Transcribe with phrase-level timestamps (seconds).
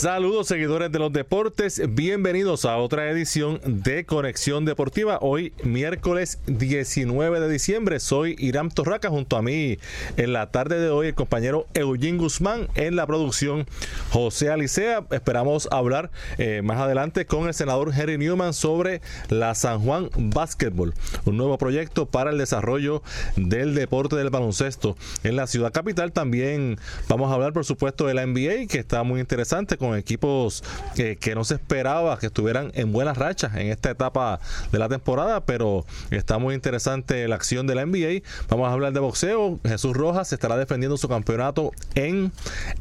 [0.00, 5.18] Saludos seguidores de los deportes, bienvenidos a otra edición de Conexión Deportiva.
[5.20, 9.76] Hoy miércoles 19 de diciembre, soy Irán Torraca junto a mí
[10.16, 13.66] en la tarde de hoy el compañero Eugene Guzmán en la producción
[14.08, 15.04] José Alicea.
[15.10, 20.94] Esperamos hablar eh, más adelante con el senador Harry Newman sobre la San Juan Basketball,
[21.26, 23.02] un nuevo proyecto para el desarrollo
[23.36, 26.12] del deporte del baloncesto en la ciudad capital.
[26.12, 30.62] También vamos a hablar por supuesto de la NBA que está muy interesante con equipos
[30.94, 34.40] que, no se esperaba que estuvieran en buenas rachas en esta etapa
[34.72, 38.22] de la temporada, pero está muy interesante la acción de la NBA.
[38.48, 39.60] Vamos a hablar de boxeo.
[39.64, 42.32] Jesús Rojas estará defendiendo su campeonato en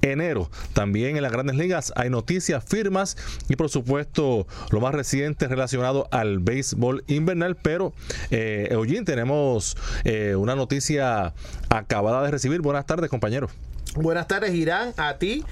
[0.02, 0.50] enero.
[0.74, 6.08] También en las grandes ligas hay noticias, firmas y por supuesto lo más reciente relacionado
[6.12, 7.56] al béisbol invernal.
[7.56, 7.94] Pero,
[8.32, 8.70] eh,
[9.06, 11.34] tenemos eh, una noticia
[11.70, 12.62] acabada de recibir.
[12.62, 13.50] Buenas tardes, compañero.
[13.96, 15.44] Buenas tardes, Irán, a ti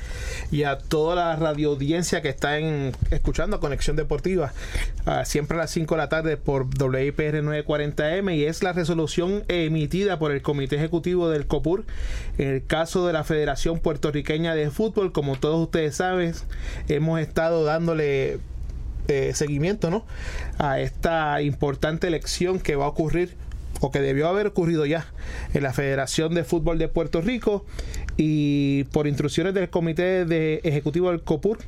[0.52, 2.60] y a toda la radio audiencia que está
[3.10, 4.54] escuchando Conexión Deportiva,
[5.26, 10.20] siempre a las 5 de la tarde por WIPR 940M y es la resolución emitida
[10.20, 11.86] por el Comité Ejecutivo del COPUR
[12.38, 15.12] en el caso de la Federación Puertorriqueña de Fútbol.
[15.12, 16.34] Como todos ustedes saben,
[16.90, 18.40] hemos estado dándole
[19.08, 20.06] eh, seguimiento ¿no?
[20.60, 23.36] a esta importante elección que va a ocurrir
[23.82, 25.06] o que debió haber ocurrido ya
[25.54, 27.66] en la Federación de Fútbol de Puerto Rico
[28.18, 31.60] y por instrucciones del Comité de Ejecutivo del COPUR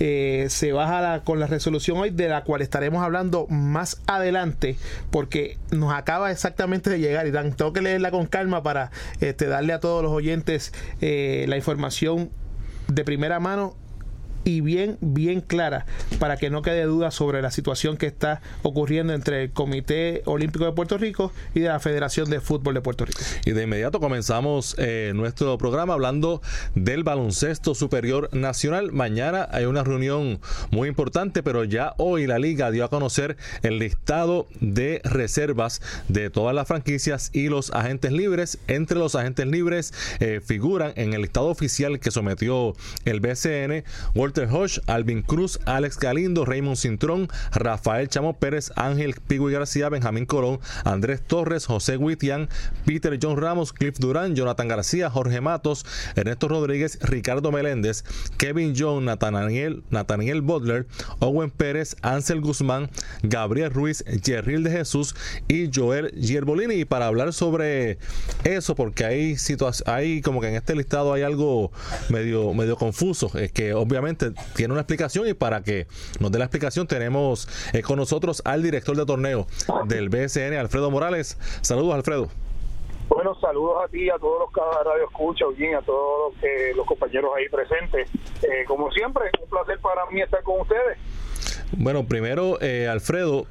[0.00, 4.76] eh, se baja con la resolución hoy de la cual estaremos hablando más adelante
[5.10, 9.72] porque nos acaba exactamente de llegar y tengo que leerla con calma para este, darle
[9.72, 12.30] a todos los oyentes eh, la información
[12.86, 13.74] de primera mano
[14.48, 15.84] y bien, bien clara
[16.18, 20.64] para que no quede duda sobre la situación que está ocurriendo entre el Comité Olímpico
[20.64, 23.20] de Puerto Rico y de la Federación de Fútbol de Puerto Rico.
[23.44, 26.40] Y de inmediato comenzamos eh, nuestro programa hablando
[26.74, 28.90] del baloncesto superior nacional.
[28.90, 33.78] Mañana hay una reunión muy importante, pero ya hoy la liga dio a conocer el
[33.78, 38.58] listado de reservas de todas las franquicias y los agentes libres.
[38.66, 43.84] Entre los agentes libres eh, figuran en el listado oficial que sometió el BCN
[44.14, 50.26] Walter Hodge, Alvin Cruz, Alex Galindo, Raymond Cintrón, Rafael Chamo Pérez, Ángel Pigui García, Benjamín
[50.26, 52.48] Colón, Andrés Torres, José Huitian,
[52.84, 55.84] Peter John Ramos, Cliff Durán, Jonathan García, Jorge Matos,
[56.16, 58.04] Ernesto Rodríguez, Ricardo Meléndez,
[58.36, 60.86] Kevin John, Nathaniel, Nathaniel Butler,
[61.20, 62.90] Owen Pérez, Ansel Guzmán,
[63.22, 65.14] Gabriel Ruiz, Jerril de Jesús
[65.48, 66.74] y Joel Gierbolini.
[66.74, 67.98] Y para hablar sobre
[68.44, 69.36] eso, porque hay
[69.86, 71.70] hay como que en este listado hay algo
[72.08, 74.17] medio, medio confuso, es que obviamente
[74.54, 75.86] tiene una explicación y para que
[76.20, 79.46] nos dé la explicación tenemos eh, con nosotros al director de torneo
[79.86, 81.38] del BSN, Alfredo Morales.
[81.62, 82.28] Saludos, Alfredo.
[83.08, 86.86] Bueno, saludos a ti, a todos los que radio escucha, bien, a todos eh, los
[86.86, 88.10] compañeros ahí presentes.
[88.42, 90.98] Eh, como siempre, un placer para mí estar con ustedes.
[91.72, 92.58] Bueno, primero,
[92.90, 93.46] Alfredo,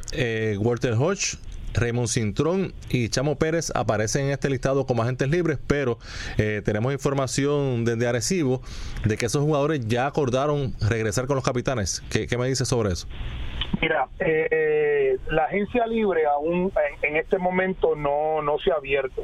[0.59, 1.37] Walter Hodge
[1.77, 5.99] Raymond Cintrón y Chamo Pérez aparecen en este listado como agentes libres, pero
[6.37, 8.61] eh, tenemos información desde Arecibo
[9.05, 12.03] de que esos jugadores ya acordaron regresar con los capitanes.
[12.11, 13.07] ¿Qué, me dice sobre eso?
[13.81, 16.71] Mira, eh, la agencia libre aún
[17.01, 19.23] en, este momento no, no se ha abierto,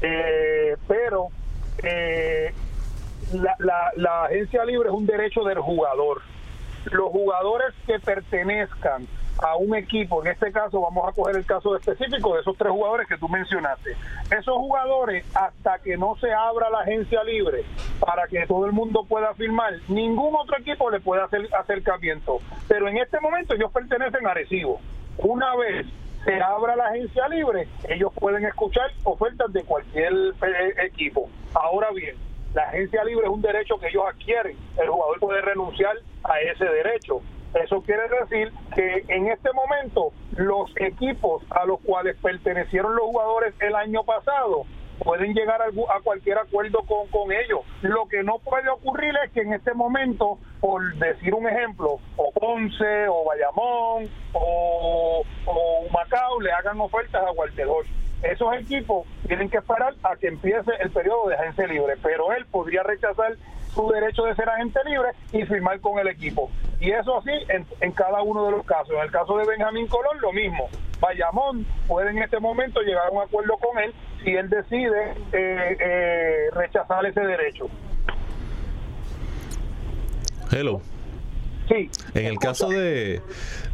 [0.00, 1.28] eh, pero
[3.32, 6.22] la, la agencia libre es un derecho del jugador.
[6.84, 9.06] Los jugadores que pertenezcan
[9.38, 12.70] a un equipo, en este caso vamos a coger el caso específico de esos tres
[12.70, 13.96] jugadores que tú mencionaste.
[14.30, 17.64] Esos jugadores, hasta que no se abra la agencia libre
[18.00, 22.40] para que todo el mundo pueda firmar, ningún otro equipo le puede hacer acercamiento.
[22.68, 24.80] Pero en este momento ellos pertenecen a Recibo.
[25.18, 25.86] Una vez
[26.24, 31.28] se abra la agencia libre, ellos pueden escuchar ofertas de cualquier eh, equipo.
[31.54, 32.16] Ahora bien,
[32.54, 34.56] la agencia libre es un derecho que ellos adquieren.
[34.80, 37.20] El jugador puede renunciar a ese derecho.
[37.54, 43.54] Eso quiere decir que en este momento los equipos a los cuales pertenecieron los jugadores
[43.60, 44.64] el año pasado
[45.02, 47.60] pueden llegar a, cualquier acuerdo con, con ellos.
[47.82, 52.32] Lo que no puede ocurrir es que en este momento, por decir un ejemplo, o
[52.32, 55.24] Ponce, o Bayamón, o,
[55.92, 57.66] Macao le hagan ofertas a Walter
[58.22, 62.46] Esos equipos tienen que esperar a que empiece el periodo de agencia libre, pero él
[62.46, 63.36] podría rechazar
[63.74, 66.50] su derecho de ser agente libre y firmar con el equipo.
[66.80, 68.94] Y eso así en, en cada uno de los casos.
[68.94, 70.68] En el caso de Benjamín Colón, lo mismo.
[71.00, 73.92] Bayamón puede en este momento llegar a un acuerdo con él
[74.22, 77.66] si él decide eh, eh, rechazar ese derecho.
[80.50, 80.80] Hello.
[81.72, 81.90] Sí.
[82.14, 83.22] En el caso de,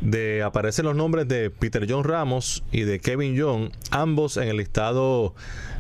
[0.01, 4.59] de aparecen los nombres de Peter John Ramos y de Kevin John, ambos en el
[4.59, 5.35] listado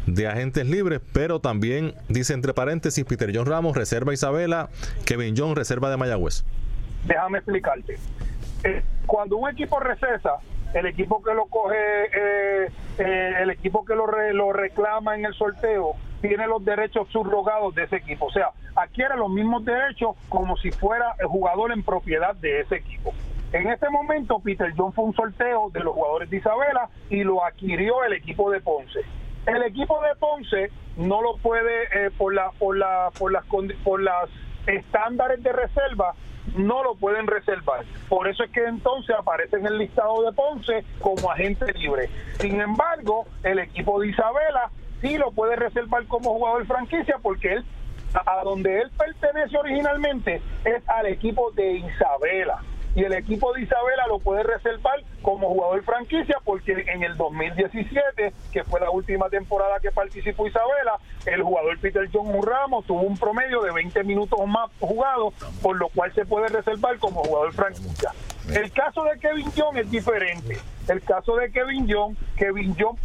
[0.06, 4.68] de agentes libres, pero también dice entre paréntesis Peter John Ramos reserva Isabela,
[5.04, 6.44] Kevin John reserva de Mayagüez.
[7.06, 7.98] Déjame explicarte.
[8.64, 10.38] Eh, cuando un equipo recesa,
[10.74, 12.68] el equipo que lo coge, eh,
[12.98, 17.74] eh, el equipo que lo, re- lo reclama en el sorteo, tiene los derechos subrogados
[17.76, 18.26] de ese equipo.
[18.26, 22.76] O sea, adquiere los mismos derechos como si fuera el jugador en propiedad de ese
[22.76, 23.12] equipo.
[23.52, 27.44] En este momento, Peter John fue un sorteo de los jugadores de Isabela y lo
[27.44, 29.00] adquirió el equipo de Ponce.
[29.46, 33.44] El equipo de Ponce no lo puede, eh, por, la, por, la, por, las,
[33.82, 34.28] por las
[34.66, 36.14] estándares de reserva,
[36.56, 37.84] no lo pueden reservar.
[38.08, 42.10] Por eso es que entonces aparece en el listado de Ponce como agente libre.
[42.38, 44.70] Sin embargo, el equipo de Isabela
[45.00, 47.64] sí lo puede reservar como jugador franquicia porque él,
[48.14, 52.62] a donde él pertenece originalmente es al equipo de Isabela.
[52.94, 58.32] Y el equipo de Isabela lo puede reservar como jugador franquicia porque en el 2017,
[58.50, 63.16] que fue la última temporada que participó Isabela, el jugador Peter John Ramos tuvo un
[63.16, 68.10] promedio de 20 minutos más jugados, por lo cual se puede reservar como jugador franquicia.
[68.52, 70.58] El caso de Kevin John es diferente.
[70.88, 72.96] El caso de Kevin John, Kevin John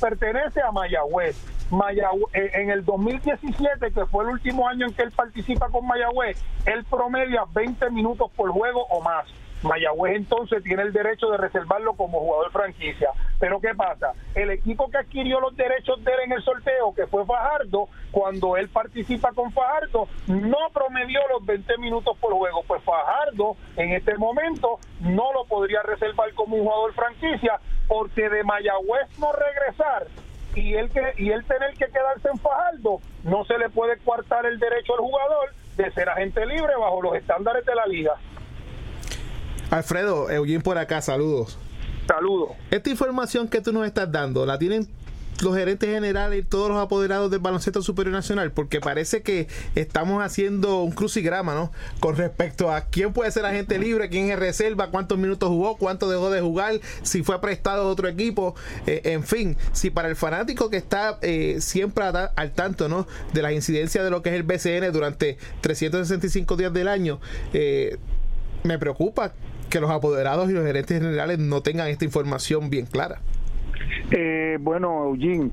[0.00, 1.36] pertenece a Mayagüez.
[1.70, 5.86] Mayagüe- eh, en el 2017, que fue el último año en que él participa con
[5.86, 9.26] Mayagüez, él promedia 20 minutos por juego o más.
[9.62, 13.08] Mayagüez entonces tiene el derecho de reservarlo como jugador franquicia.
[13.40, 14.12] Pero ¿qué pasa?
[14.34, 18.58] El equipo que adquirió los derechos de él en el sorteo, que fue Fajardo, cuando
[18.58, 22.62] él participa con Fajardo, no promedió los 20 minutos por juego.
[22.68, 27.58] Pues Fajardo en este momento no lo podría reservar como un jugador franquicia,
[27.88, 30.06] porque de Mayagüez no regresar
[30.54, 34.46] y él que y él tener que quedarse en Fajardo, no se le puede coartar
[34.46, 38.12] el derecho al jugador de ser agente libre bajo los estándares de la liga.
[39.70, 41.58] Alfredo, Eugene por acá, saludos.
[42.06, 42.50] Saludos.
[42.70, 44.86] Esta información que tú nos estás dando, ¿la tienen
[45.42, 48.52] los gerentes generales y todos los apoderados del baloncesto superior nacional?
[48.52, 51.72] Porque parece que estamos haciendo un crucigrama, ¿no?
[52.00, 56.08] Con respecto a quién puede ser agente libre, quién es reserva, cuántos minutos jugó, cuánto
[56.08, 58.54] dejó de jugar, si fue prestado a otro equipo,
[58.86, 63.06] eh, en fin, si para el fanático que está eh, siempre al tanto, ¿no?
[63.32, 67.20] De las incidencias de lo que es el BCN durante 365 días del año,
[67.52, 67.98] eh,
[68.62, 69.32] me preocupa
[69.70, 73.20] que los apoderados y los gerentes generales no tengan esta información bien clara.
[74.10, 75.50] Eh, bueno, Eugene,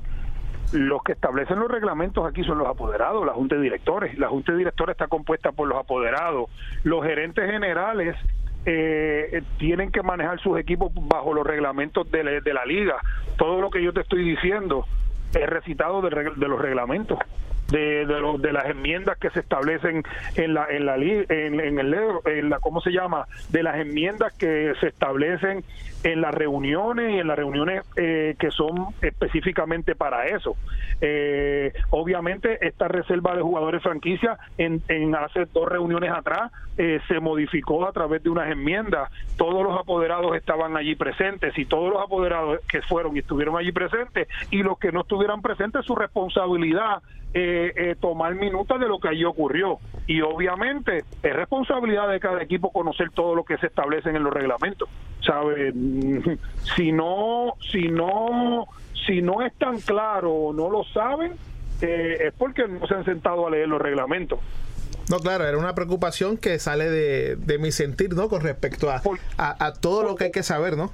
[0.72, 4.18] los que establecen los reglamentos aquí son los apoderados, la junta de directores.
[4.18, 6.50] La junta de directores está compuesta por los apoderados.
[6.82, 8.16] Los gerentes generales
[8.64, 12.96] eh, tienen que manejar sus equipos bajo los reglamentos de la, liga.
[13.36, 14.86] Todo lo que yo te estoy diciendo
[15.34, 17.18] es recitado de, de los reglamentos.
[17.70, 20.02] De, de, las enmiendas que se establecen
[20.34, 24.88] en la en la en, el la cómo se llama de las enmiendas que se
[24.88, 25.64] establecen
[26.02, 30.56] en las reuniones y en las reuniones eh, que son específicamente para eso.
[31.00, 37.20] Eh, obviamente esta reserva de jugadores franquicia en, en hace dos reuniones atrás eh, se
[37.20, 39.10] modificó a través de unas enmiendas.
[39.36, 43.72] Todos los apoderados estaban allí presentes y todos los apoderados que fueron y estuvieron allí
[43.72, 47.02] presentes y los que no estuvieran presentes su responsabilidad
[47.34, 49.78] eh, eh, tomar minutas de lo que allí ocurrió.
[50.06, 54.32] Y obviamente es responsabilidad de cada equipo conocer todo lo que se establece en los
[54.34, 54.88] reglamentos.
[55.24, 55.72] ¿Sabe?
[55.72, 56.38] Mm,
[56.76, 58.66] Si no, si no,
[59.06, 61.32] si no es tan claro o no lo saben,
[61.80, 64.38] eh, es porque no se han sentado a leer los reglamentos.
[65.10, 68.28] No, claro, era una preocupación que sale de, de mi sentir, ¿no?
[68.28, 69.02] Con respecto a,
[69.36, 70.92] a, a todo lo que hay que saber, ¿no?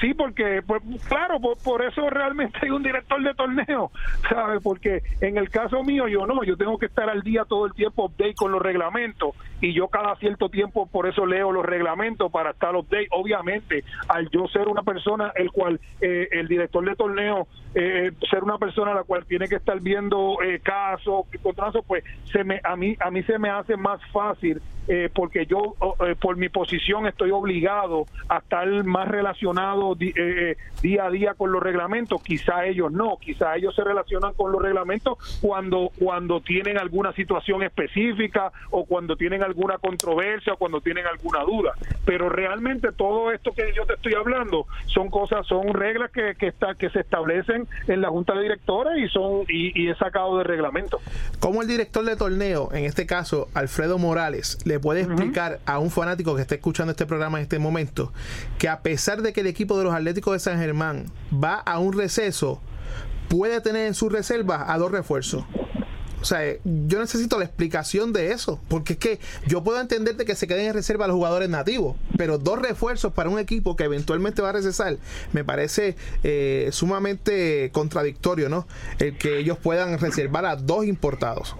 [0.00, 3.90] Sí, porque, pues, claro, por, por eso realmente hay un director de torneo,
[4.28, 4.62] ¿sabes?
[4.62, 7.74] Porque en el caso mío, yo no, yo tengo que estar al día todo el
[7.74, 12.32] tiempo update con los reglamentos y yo cada cierto tiempo por eso leo los reglamentos
[12.32, 13.08] para estar update.
[13.10, 18.42] Obviamente, al yo ser una persona, el cual, eh, el director de torneo, eh, ser
[18.42, 22.60] una persona a la cual tiene que estar viendo eh, casos, contratos, pues se me,
[22.64, 24.60] a, mí, a mí se me hace más fácil
[24.92, 30.56] eh, porque yo eh, por mi posición estoy obligado a estar más relacionado di- eh,
[30.82, 34.60] día a día con los reglamentos quizá ellos no quizá ellos se relacionan con los
[34.62, 41.06] reglamentos cuando cuando tienen alguna situación específica o cuando tienen alguna controversia o cuando tienen
[41.06, 41.72] alguna duda.
[42.04, 46.48] Pero realmente todo esto que yo te estoy hablando son cosas, son reglas que, que,
[46.48, 50.38] está, que se establecen en la Junta de Directores y son y, y es sacado
[50.38, 51.00] de reglamento.
[51.40, 55.90] ¿Cómo el director de torneo, en este caso Alfredo Morales, le puede explicar a un
[55.90, 58.12] fanático que esté escuchando este programa en este momento
[58.58, 61.78] que a pesar de que el equipo de los Atléticos de San Germán va a
[61.78, 62.60] un receso,
[63.28, 65.44] puede tener en su reserva a dos refuerzos?
[66.20, 70.26] O sea, yo necesito la explicación de eso, porque es que yo puedo entender de
[70.26, 73.84] que se queden en reserva los jugadores nativos, pero dos refuerzos para un equipo que
[73.84, 74.98] eventualmente va a recesar,
[75.32, 78.66] me parece eh, sumamente contradictorio, ¿no?
[78.98, 81.56] El que ellos puedan reservar a dos importados.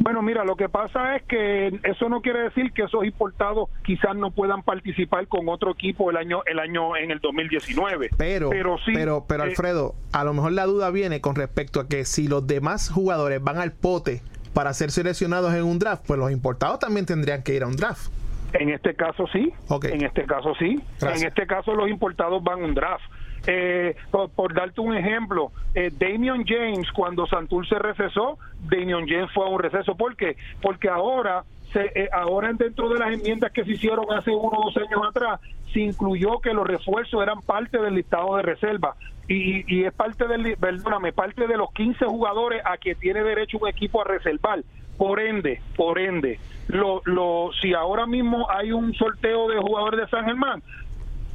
[0.00, 4.14] Bueno, mira, lo que pasa es que eso no quiere decir que esos importados quizás
[4.16, 8.10] no puedan participar con otro equipo el año el año en el 2019.
[8.16, 11.80] Pero pero sí, pero, pero eh, Alfredo, a lo mejor la duda viene con respecto
[11.80, 16.04] a que si los demás jugadores van al pote para ser seleccionados en un draft,
[16.06, 18.10] pues los importados también tendrían que ir a un draft.
[18.54, 19.52] En este caso sí.
[19.82, 20.80] En este caso sí.
[21.02, 23.04] En este caso los importados van a un draft.
[23.46, 28.38] Eh, por, darte un ejemplo, eh, Damian James, cuando Santur se recesó,
[28.70, 29.94] Damian James fue a un receso.
[29.94, 30.36] ¿Por qué?
[30.62, 34.70] Porque ahora se, eh, ahora dentro de las enmiendas que se hicieron hace uno o
[34.70, 35.40] dos años atrás,
[35.72, 38.94] se incluyó que los refuerzos eran parte del listado de reserva.
[39.26, 43.58] Y, y es parte del, perdóname, parte de los 15 jugadores a que tiene derecho
[43.60, 44.62] un equipo a reservar.
[44.96, 50.08] Por ende, por ende, lo, lo, si ahora mismo hay un sorteo de jugadores de
[50.08, 50.62] San Germán,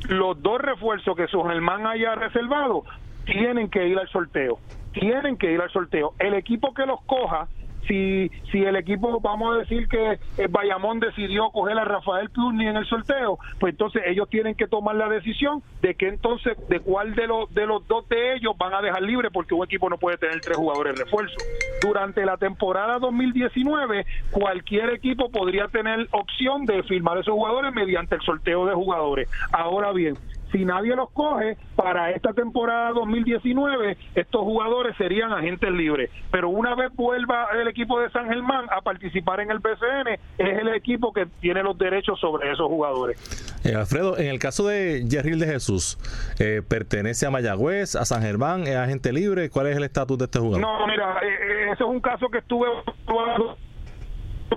[0.08, 2.84] los dos refuerzos que su Germán haya reservado
[3.26, 4.60] tienen que ir al sorteo.
[4.94, 6.14] Tienen que ir al sorteo.
[6.20, 7.48] El equipo que los coja
[7.90, 12.68] si, si el equipo, vamos a decir que el Bayamón decidió coger a Rafael Cluny
[12.68, 16.80] en el sorteo, pues entonces ellos tienen que tomar la decisión de que entonces, de
[16.80, 19.90] cuál de los, de los dos de ellos van a dejar libre, porque un equipo
[19.90, 21.36] no puede tener tres jugadores refuerzo.
[21.82, 28.22] Durante la temporada 2019, cualquier equipo podría tener opción de firmar esos jugadores mediante el
[28.22, 29.30] sorteo de jugadores.
[29.52, 30.16] Ahora bien,
[30.52, 36.10] si nadie los coge, para esta temporada 2019, estos jugadores serían agentes libres.
[36.32, 40.60] Pero una vez vuelva el equipo de San Germán a participar en el BCN, es
[40.60, 43.18] el equipo que tiene los derechos sobre esos jugadores.
[43.64, 45.98] Eh, Alfredo, en el caso de Jerril de Jesús,
[46.40, 49.50] eh, ¿pertenece a Mayagüez, a San Germán, es agente libre?
[49.50, 50.62] ¿Cuál es el estatus de este jugador?
[50.62, 52.68] No, mira, eh, eso es un caso que estuve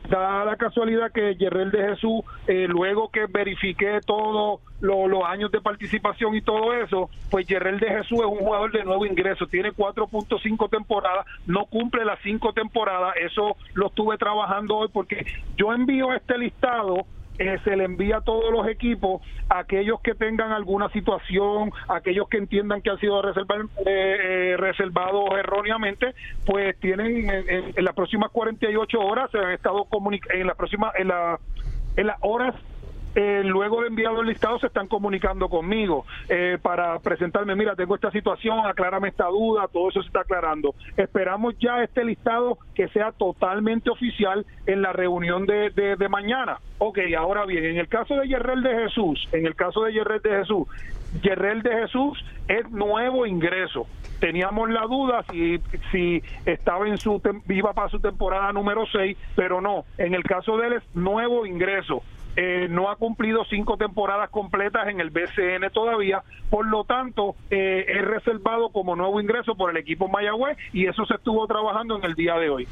[0.09, 5.61] da la casualidad que Yerrel de Jesús, eh, luego que verifiqué todos los años de
[5.61, 9.73] participación y todo eso, pues Yerrel de Jesús es un jugador de nuevo ingreso, tiene
[9.73, 15.25] 4.5 temporadas, no cumple las 5 temporadas, eso lo estuve trabajando hoy porque
[15.57, 17.07] yo envío este listado
[17.39, 22.39] eh, se le envía a todos los equipos, aquellos que tengan alguna situación, aquellos que
[22.39, 23.33] entiendan que han sido eh,
[23.87, 26.15] eh, reservados erróneamente,
[26.47, 29.87] pues tienen en, las próximas 48 horas, se han estado
[30.33, 31.39] en la próxima, en, la,
[31.97, 32.55] en las horas
[33.15, 37.95] eh, luego de enviado el listado se están comunicando conmigo eh, para presentarme, mira, tengo
[37.95, 40.75] esta situación, aclárame esta duda, todo eso se está aclarando.
[40.97, 46.59] Esperamos ya este listado que sea totalmente oficial en la reunión de, de, mañana.
[46.79, 50.23] Ok, ahora bien, en el caso de Yerrel de Jesús, en el caso de Yerrel
[50.23, 50.69] de Jesús,
[51.23, 53.87] Yerrel de Jesús es nuevo ingreso.
[54.21, 59.61] Teníamos la duda si, si estaba en su iba para su temporada número 6, pero
[59.61, 62.03] no, en el caso de él es nuevo ingreso
[62.37, 67.85] eh, no ha cumplido cinco temporadas completas en el BCN todavía, por lo tanto eh,
[67.89, 72.05] es reservado como nuevo ingreso por el equipo Mayagüez y eso se estuvo trabajando en
[72.05, 72.69] el día de hoy.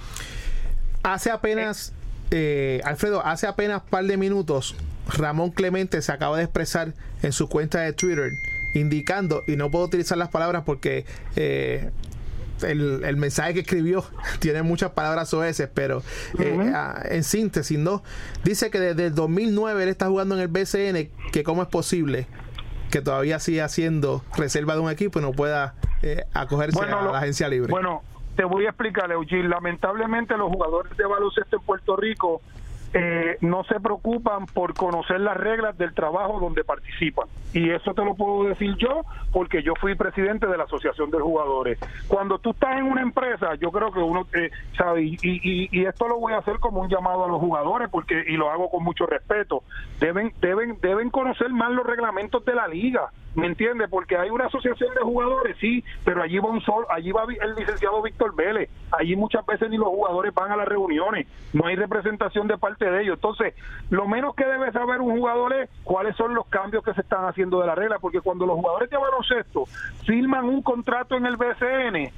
[1.02, 1.94] Hace apenas,
[2.30, 4.76] eh, Alfredo, hace apenas par de minutos,
[5.16, 8.30] Ramón Clemente se acaba de expresar en su cuenta de Twitter
[8.74, 11.04] indicando, y no puedo utilizar las palabras porque
[11.36, 11.90] eh,
[12.62, 14.04] el, mensaje que escribió
[14.40, 16.02] tiene muchas palabras oeces, pero
[16.38, 18.02] eh, ah, en síntesis, ¿no?
[18.44, 22.26] Dice que desde el 2009 él está jugando en el BCN, que cómo es posible
[22.90, 27.18] que todavía siga siendo reserva de un equipo y no pueda eh, acogerse a la
[27.18, 27.70] agencia libre.
[27.70, 28.02] Bueno,
[28.36, 29.48] te voy a explicar, Eugene.
[29.48, 32.42] Lamentablemente los jugadores de baloncesto en Puerto Rico
[32.92, 37.28] eh, no se preocupan por conocer las reglas del trabajo donde participan.
[37.52, 41.18] Y eso te lo puedo decir yo porque yo fui presidente de la Asociación de
[41.18, 41.78] Jugadores.
[42.08, 46.08] Cuando tú estás en una empresa, yo creo que uno eh, sabe, y, y, esto
[46.08, 48.84] lo voy a hacer como un llamado a los jugadores porque y lo hago con
[48.84, 49.62] mucho respeto,
[49.98, 53.86] deben, deben, deben conocer más los reglamentos de la liga ¿Me entiende?
[53.86, 57.54] Porque hay una asociación de jugadores, sí, pero allí va un sol, allí va el
[57.54, 58.68] licenciado Víctor Vélez.
[58.90, 62.90] Allí muchas veces ni los jugadores van a las reuniones, no hay representación de parte
[62.90, 63.14] de ellos.
[63.14, 63.54] Entonces,
[63.90, 67.24] lo menos que debe saber un jugador es cuáles son los cambios que se están
[67.24, 69.64] haciendo de la regla, porque cuando los jugadores de baloncesto
[70.04, 72.10] firman un contrato en el BCN,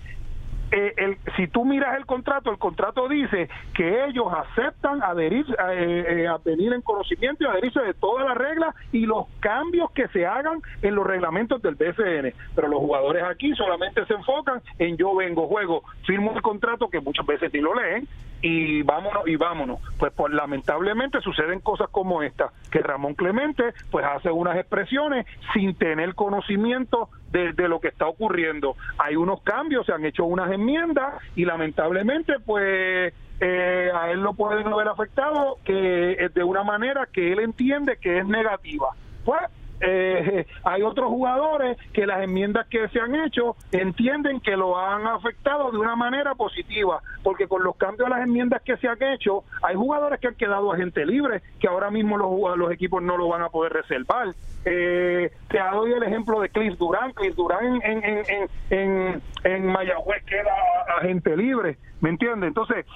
[0.73, 6.05] eh, el, si tú miras el contrato, el contrato dice que ellos aceptan adherir, eh,
[6.09, 10.09] eh, a venir en conocimiento y adherirse de todas las reglas y los cambios que
[10.09, 12.33] se hagan en los reglamentos del BCN.
[12.55, 17.01] Pero los jugadores aquí solamente se enfocan en yo vengo, juego, firmo el contrato que
[17.01, 18.09] muchas veces ni lo leen
[18.43, 19.81] y vámonos y vámonos.
[19.99, 25.75] Pues, pues lamentablemente suceden cosas como esta, que Ramón Clemente pues hace unas expresiones sin
[25.77, 28.77] tener conocimiento de, lo que está ocurriendo.
[28.99, 34.35] Hay unos cambios, se han hecho unas enmiendas y lamentablemente pues eh, a él lo
[34.35, 38.89] pueden haber afectado que de una manera que él entiende que es negativa.
[39.25, 39.41] Pues
[39.83, 45.07] eh, hay otros jugadores que las enmiendas que se han hecho entienden que lo han
[45.07, 49.03] afectado de una manera positiva, porque con los cambios a las enmiendas que se han
[49.03, 53.03] hecho, hay jugadores que han quedado a gente libre, que ahora mismo los, los equipos
[53.03, 54.29] no lo van a poder reservar.
[54.65, 57.13] Eh, te doy el ejemplo de Cliff Durán.
[57.13, 60.55] Cliff Durán en, en, en, en, en Mayagüez queda
[60.97, 62.49] a gente libre, ¿me entiendes?
[62.49, 62.87] Entonces,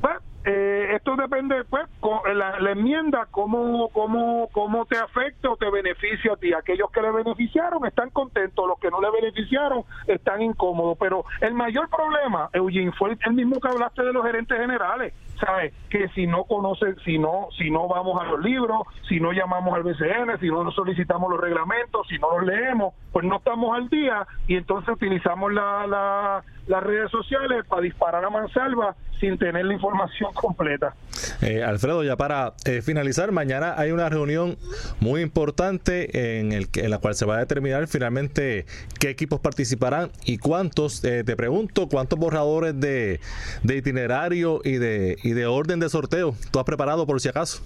[0.00, 5.56] pues, eh, esto depende, pues, con la, la, enmienda, cómo, cómo, cómo te afecta o
[5.56, 6.52] te beneficia a ti.
[6.52, 10.98] Aquellos que le beneficiaron están contentos, los que no le beneficiaron están incómodos.
[10.98, 15.14] Pero el mayor problema, Eugene, fue el mismo que hablaste de los gerentes generales.
[15.44, 15.74] ¿Sabes?
[15.90, 19.74] Que si no conocen, si no, si no vamos a los libros, si no llamamos
[19.74, 23.88] al BCN, si no solicitamos los reglamentos, si no los leemos, pues no estamos al
[23.88, 29.64] día y entonces utilizamos la, la, las redes sociales para disparar a mansalva sin tener
[29.64, 30.94] la información completa.
[31.42, 34.58] Eh, Alfredo, ya para eh, finalizar, mañana hay una reunión
[34.98, 38.66] muy importante en, el, en la cual se va a determinar finalmente
[38.98, 41.04] qué equipos participarán y cuántos.
[41.04, 43.20] Eh, te pregunto, ¿cuántos borradores de,
[43.62, 47.62] de itinerario y de, de orden de sorteo tú has preparado por si acaso?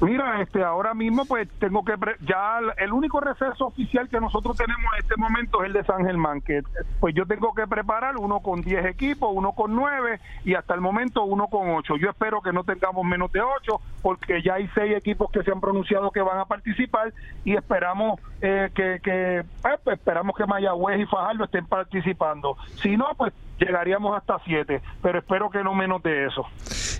[0.00, 4.84] Mira, este, ahora mismo pues tengo que ya el único receso oficial que nosotros tenemos
[4.92, 6.62] en este momento es el de San Germán, que
[7.00, 10.80] pues yo tengo que preparar uno con 10 equipos, uno con 9 y hasta el
[10.80, 11.96] momento uno con 8.
[11.96, 15.50] Yo espero que no tengamos menos de 8 porque ya hay 6 equipos que se
[15.50, 17.14] han pronunciado que van a participar
[17.44, 22.58] y esperamos eh, que, que pues, esperamos que Mayagüez y Fajardo estén participando.
[22.82, 26.44] Si no, pues llegaríamos hasta 7, pero espero que no menos de eso.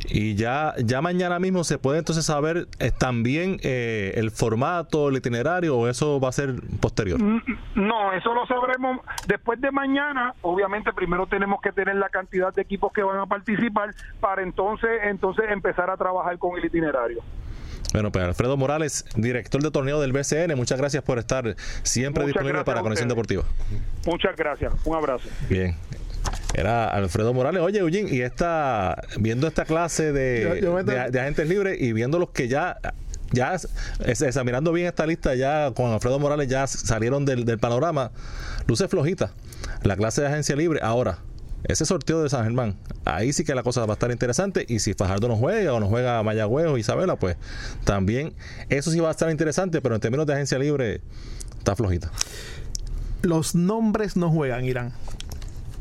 [0.08, 5.16] Y ya, ya mañana mismo se puede entonces saber eh, también eh, el formato, el
[5.16, 7.20] itinerario, o eso va a ser posterior.
[7.74, 10.34] No, eso lo sabremos después de mañana.
[10.42, 14.90] Obviamente, primero tenemos que tener la cantidad de equipos que van a participar para entonces,
[15.04, 17.22] entonces empezar a trabajar con el itinerario.
[17.92, 22.34] Bueno, pues Alfredo Morales, director de torneo del BCN, muchas gracias por estar siempre Muchas
[22.34, 23.08] disponible para Conexión.
[23.08, 23.44] Deportiva.
[24.04, 24.72] Muchas gracias.
[24.84, 25.28] Un abrazo.
[25.48, 25.76] Bien.
[26.58, 27.60] Era Alfredo Morales.
[27.60, 31.78] Oye, Eugene, y esta, viendo esta clase de, Yo- yo me de, de agentes libres
[31.80, 32.78] y viendo los que ya,
[33.32, 33.56] ya
[34.06, 38.10] examinando bien esta lista, ya con Alfredo Morales ya salieron del, del panorama,
[38.66, 39.32] luce flojita.
[39.82, 40.80] La clase de agencia libre.
[40.82, 41.18] Ahora,
[41.64, 44.64] ese sorteo de San Germán, ahí sí que la cosa va a estar interesante.
[44.66, 47.36] Y si Fajardo no juega o no juega Mayagüez o Isabela, pues
[47.84, 48.32] también
[48.70, 51.02] eso sí va a estar interesante, pero en términos de agencia libre,
[51.58, 52.10] está flojita.
[53.22, 54.92] Los nombres no juegan, Irán.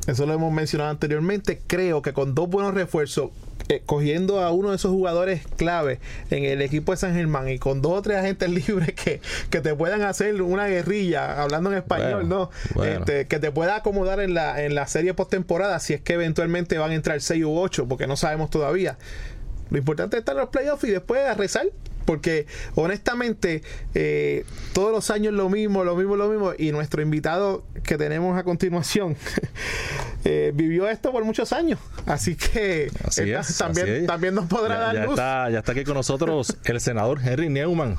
[0.07, 1.61] Eso lo hemos mencionado anteriormente.
[1.65, 3.31] Creo que con dos buenos refuerzos,
[3.67, 7.57] eh, cogiendo a uno de esos jugadores clave en el equipo de San Germán y
[7.57, 11.77] con dos o tres agentes libres que, que te puedan hacer una guerrilla, hablando en
[11.77, 12.51] español, Bueno, ¿no?
[12.75, 12.99] bueno.
[12.99, 16.77] Este, que te pueda acomodar en la, en la serie postemporada si es que eventualmente
[16.77, 18.97] van a entrar 6 u 8, porque no sabemos todavía.
[19.71, 21.65] Lo importante es estar en los playoffs y después a rezar.
[22.05, 23.63] Porque honestamente,
[23.93, 26.53] eh, todos los años lo mismo, lo mismo, lo mismo.
[26.57, 29.17] Y nuestro invitado que tenemos a continuación
[30.25, 31.79] eh, vivió esto por muchos años.
[32.05, 34.07] Así que Así él es, también, así es.
[34.07, 35.13] también nos podrá ya, dar ya luz.
[35.13, 37.95] está, ya está aquí con nosotros el senador Henry Neumann.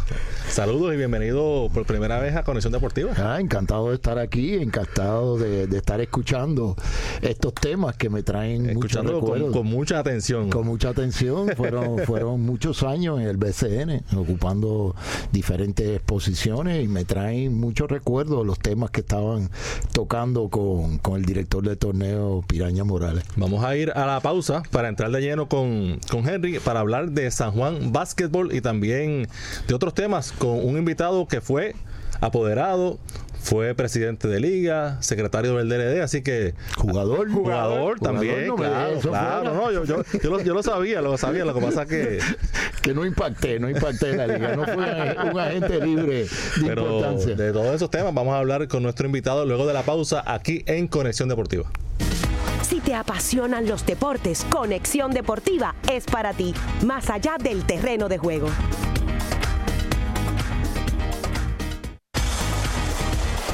[0.48, 3.12] Saludos y bienvenido por primera vez a Conexión Deportiva.
[3.16, 6.76] Ah, encantado de estar aquí, encantado de, de estar escuchando
[7.22, 9.52] estos temas que me traen Escuchando con, recuerdos.
[9.56, 10.50] con mucha atención.
[10.50, 14.94] Con mucha atención, fueron, fueron muchos años en el BCN, ocupando
[15.32, 19.50] diferentes posiciones y me traen muchos recuerdos los temas que estaban
[19.92, 22.15] tocando con, con el director de torneo
[22.46, 23.24] Piraña Morales.
[23.36, 27.10] Vamos a ir a la pausa para entrar de lleno con, con Henry para hablar
[27.10, 29.28] de San Juan Básquetbol y también
[29.66, 31.74] de otros temas con un invitado que fue
[32.20, 32.98] apoderado,
[33.46, 39.70] fue presidente de liga, secretario del DLD, así que Jugador, jugador, también, no claro, no,
[39.70, 42.18] yo, yo, yo lo, yo lo sabía, lo sabía, lo que pasa es que
[42.82, 46.24] que no impacté, no impacté en la liga, no fui un ag- un agente libre
[46.24, 46.28] de
[46.66, 47.34] Pero importancia.
[47.36, 50.64] de todos esos temas vamos a hablar con nuestro invitado luego de la pausa aquí
[50.66, 51.70] en Conexión Deportiva.
[52.68, 56.52] Si te apasionan los deportes, Conexión Deportiva es para ti,
[56.84, 58.48] más allá del terreno de juego.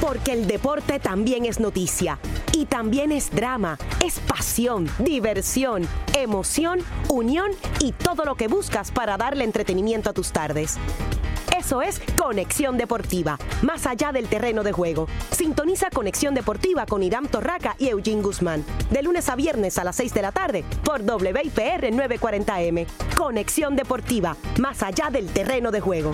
[0.03, 2.19] Porque el deporte también es noticia.
[2.51, 9.15] Y también es drama, es pasión, diversión, emoción, unión y todo lo que buscas para
[9.15, 10.77] darle entretenimiento a tus tardes.
[11.57, 15.07] Eso es Conexión Deportiva, más allá del terreno de juego.
[15.31, 19.95] Sintoniza Conexión Deportiva con Irán Torraca y Eugene Guzmán, de lunes a viernes a las
[19.95, 22.87] 6 de la tarde por WIPR 940M.
[23.15, 26.13] Conexión Deportiva, más allá del terreno de juego.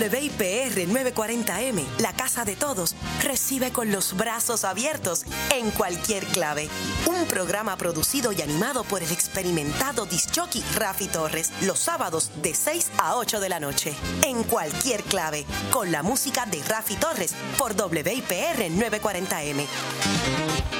[0.00, 6.70] WIPR 940M, la casa de todos, recibe con los brazos abiertos en cualquier clave.
[7.06, 12.92] Un programa producido y animado por el experimentado disjockey Rafi Torres, los sábados de 6
[12.98, 13.94] a 8 de la noche.
[14.22, 20.79] En cualquier clave, con la música de Rafi Torres por WIPR 940M.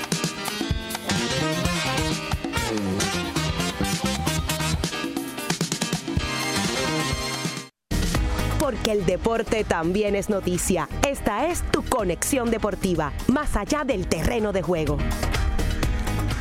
[8.61, 10.87] Porque el deporte también es noticia.
[11.09, 14.99] Esta es tu conexión deportiva, más allá del terreno de juego.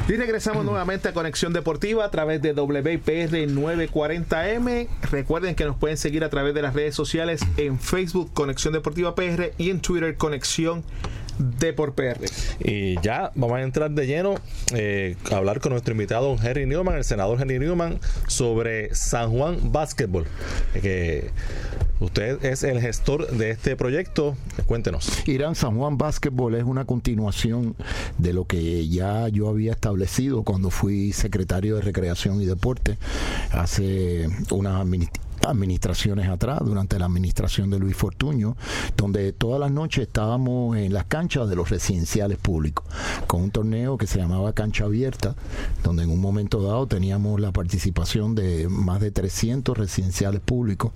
[0.09, 4.87] Y regresamos nuevamente a Conexión Deportiva a través de WIPR 940M.
[5.11, 9.13] Recuerden que nos pueden seguir a través de las redes sociales en Facebook Conexión Deportiva
[9.13, 10.83] PR y en Twitter Conexión
[11.37, 12.19] Deport PR.
[12.59, 14.35] Y ya vamos a entrar de lleno
[14.73, 19.71] eh, a hablar con nuestro invitado Henry Newman, el senador Henry Newman, sobre San Juan
[19.71, 20.25] Basketball.
[20.73, 21.29] Que
[21.99, 24.35] usted es el gestor de este proyecto.
[24.65, 25.27] Cuéntenos.
[25.27, 27.75] Irán San Juan Basketball es una continuación
[28.17, 32.97] de lo que ya yo había establecido cuando fui secretario de Recreación y Deporte
[33.51, 35.28] hace unas administraciones
[36.27, 38.55] atrás, durante la administración de Luis Fortuño,
[38.97, 42.85] donde todas las noches estábamos en las canchas de los residenciales públicos,
[43.27, 45.35] con un torneo que se llamaba Cancha Abierta,
[45.83, 50.91] donde en un momento dado teníamos la participación de más de 300 residenciales públicos,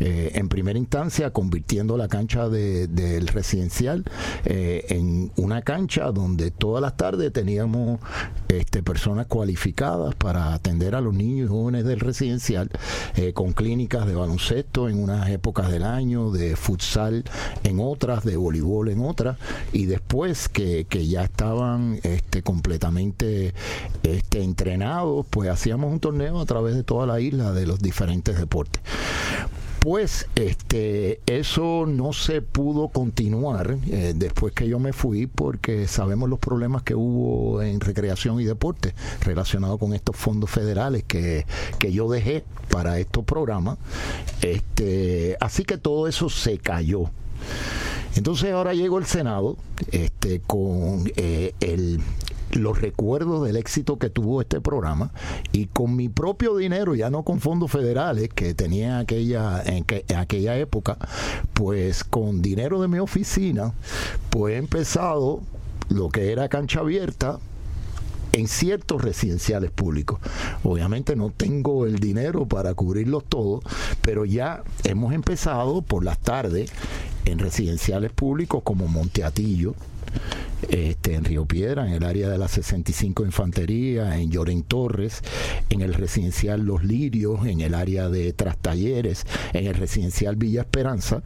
[0.00, 4.04] eh, en primera instancia convirtiendo la cancha de, del residencial
[4.44, 8.00] eh, en una cancha donde todas las tardes teníamos
[8.48, 12.70] este, personas cualificadas para atender a los niños y jóvenes del residencial
[13.16, 17.24] eh, con clínicas de baloncesto en unas épocas del año, de futsal
[17.62, 19.38] en otras, de voleibol en otras,
[19.72, 23.54] y después que, que ya estaban este, completamente
[24.02, 28.36] este, entrenados, pues hacíamos un torneo a través de toda la isla de los diferentes
[28.36, 28.82] deportes
[29.86, 36.28] pues este eso no se pudo continuar eh, después que yo me fui porque sabemos
[36.28, 41.46] los problemas que hubo en recreación y deporte relacionados con estos fondos federales que,
[41.78, 43.78] que yo dejé para estos programas.
[44.42, 47.04] Este así que todo eso se cayó.
[48.16, 49.56] Entonces ahora llegó el Senado
[49.92, 52.00] este, con eh, el,
[52.56, 55.12] los recuerdos del éxito que tuvo este programa
[55.52, 60.04] y con mi propio dinero, ya no con fondos federales que tenía aquella, en, que,
[60.08, 60.98] en aquella época,
[61.52, 63.72] pues con dinero de mi oficina,
[64.30, 65.40] pues he empezado
[65.88, 67.38] lo que era cancha abierta,
[68.32, 70.20] en ciertos residenciales públicos.
[70.62, 73.64] Obviamente no tengo el dinero para cubrirlos todos,
[74.02, 76.70] pero ya hemos empezado por las tardes
[77.24, 79.74] en residenciales públicos como Monteatillo,
[80.68, 85.22] este, en Río Piedra, en el área de la 65 Infantería, en Lloren Torres,
[85.70, 91.22] en el residencial Los Lirios, en el área de Trastalleres, en el residencial Villa Esperanza.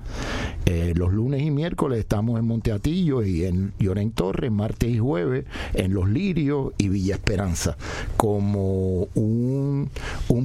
[0.66, 5.44] Eh, los lunes y miércoles estamos en Monteatillo y en Lloren Torres, martes y jueves
[5.74, 7.76] en Los Lirios y Villa Esperanza,
[8.16, 9.90] como un,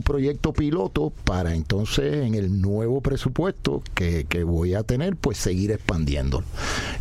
[0.04, 6.44] proyecto piloto para entonces en el nuevo presupuesto que, voy a tener, pues seguir expandiendo.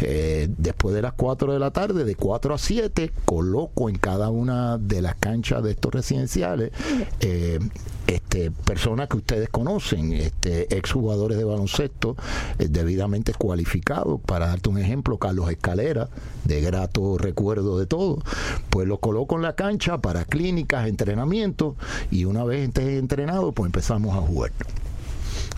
[0.00, 4.30] Eh, después de las 4 de la tarde, de 4 a 7, coloco en cada
[4.30, 6.72] una de las canchas de estos residenciales
[7.20, 7.58] eh,
[8.06, 12.16] este, personas que ustedes conocen, este, exjugadores de baloncesto
[12.58, 14.20] eh, debidamente cualificados.
[14.20, 16.08] Para darte un ejemplo, Carlos Escalera,
[16.44, 18.22] de grato recuerdo de todo,
[18.70, 21.74] pues lo coloco en la cancha para clínicas, entrenamientos,
[22.10, 24.52] y una vez esté entrenado, pues empezamos a jugar.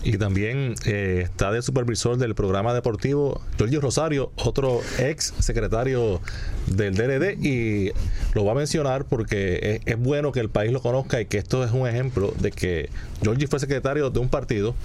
[0.07, 6.21] Y también eh, está de supervisor del programa deportivo Giorgio Rosario, otro ex secretario
[6.67, 7.91] del DRD, y
[8.33, 11.37] lo va a mencionar porque es, es, bueno que el país lo conozca y que
[11.37, 12.89] esto es un ejemplo de que
[13.21, 14.75] Giorgio fue secretario de un partido,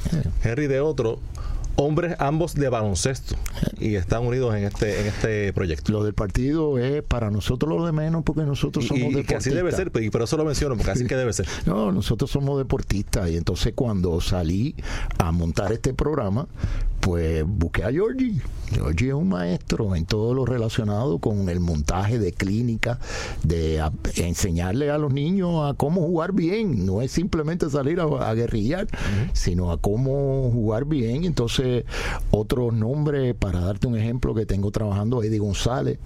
[0.42, 1.20] Henry de otro,
[1.76, 3.36] hombres ambos de baloncesto
[3.78, 5.92] y están unidos en este en este proyecto.
[5.92, 9.46] Lo del partido es para nosotros lo de menos porque nosotros somos y, y deportistas.
[9.46, 11.46] así debe ser, y por eso lo menciono, porque así que debe ser.
[11.66, 14.74] No, nosotros somos deportistas y entonces cuando salí
[15.18, 16.46] a montar este programa,
[17.00, 18.40] pues busqué a Georgie.
[18.72, 22.98] Georgie es un maestro en todo lo relacionado con el montaje de clínicas,
[23.42, 26.86] de a, enseñarle a los niños a cómo jugar bien.
[26.86, 29.30] No es simplemente salir a, a guerrillar, uh -huh.
[29.32, 31.24] sino a cómo jugar bien.
[31.24, 31.61] Entonces,
[32.30, 35.98] otros nombres, para darte un ejemplo, que tengo trabajando, Eddie González.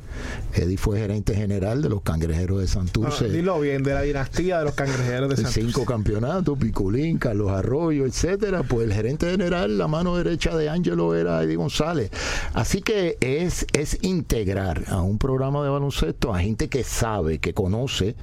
[0.55, 3.27] Eddie fue gerente general de los cangrejeros de Santurce.
[3.27, 5.61] Ah, dilo bien, de la dinastía de los cangrejeros de Santurce.
[5.63, 8.63] Cinco campeonatos, Piculín, Carlos Arroyo, etcétera.
[8.63, 12.11] Pues el gerente general, la mano derecha de Ángelo era Eddie González.
[12.55, 17.53] Así que es, es integrar a un programa de baloncesto a gente que sabe, que
[17.53, 18.17] conoce,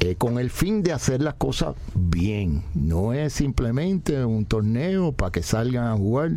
[0.00, 2.64] eh, con el fin de hacer las cosas bien.
[2.74, 6.32] No es simplemente un torneo para que salgan a jugar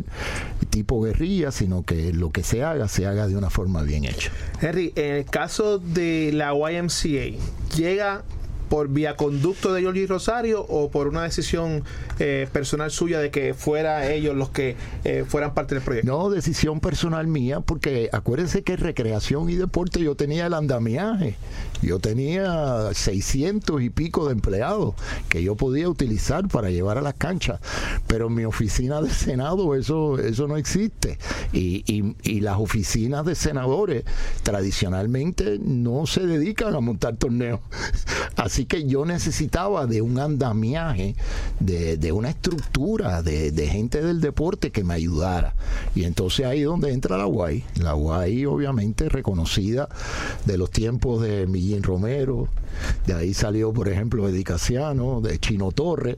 [0.70, 4.30] tipo guerrilla, sino que lo que se haga, se haga de una forma bien hecha.
[4.60, 7.38] Henry, en el caso de la YMCA,
[7.76, 8.24] llega
[8.68, 11.84] por vía conducto de Jorge Rosario o por una decisión
[12.18, 16.10] eh, personal suya de que fuera ellos los que eh, fueran parte del proyecto?
[16.10, 21.36] No, decisión personal mía, porque acuérdense que recreación y deporte yo tenía el andamiaje,
[21.82, 24.94] yo tenía 600 y pico de empleados
[25.28, 27.60] que yo podía utilizar para llevar a las canchas,
[28.06, 31.18] pero en mi oficina de Senado eso, eso no existe.
[31.52, 34.04] Y, y, las oficinas de senadores
[34.42, 37.60] tradicionalmente no se dedican a montar torneos.
[38.36, 41.14] Así que yo necesitaba de un andamiaje,
[41.60, 45.54] de, de una estructura, de, de, gente del deporte que me ayudara.
[45.94, 47.64] Y entonces ahí es donde entra la UAI.
[47.80, 49.88] La UAI obviamente reconocida
[50.44, 52.48] de los tiempos de Millín Romero,
[53.06, 56.16] de ahí salió por ejemplo Edicaciano, de Chino Torres,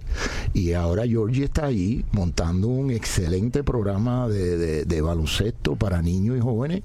[0.53, 6.41] y ahora Georgie está ahí montando un excelente programa de, de, baloncesto para niños y
[6.41, 6.83] jóvenes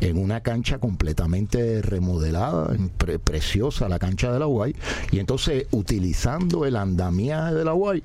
[0.00, 4.74] en una cancha completamente remodelada, pre preciosa, la cancha de la UAI
[5.10, 8.02] y entonces, utilizando el andamiaje de la UAI,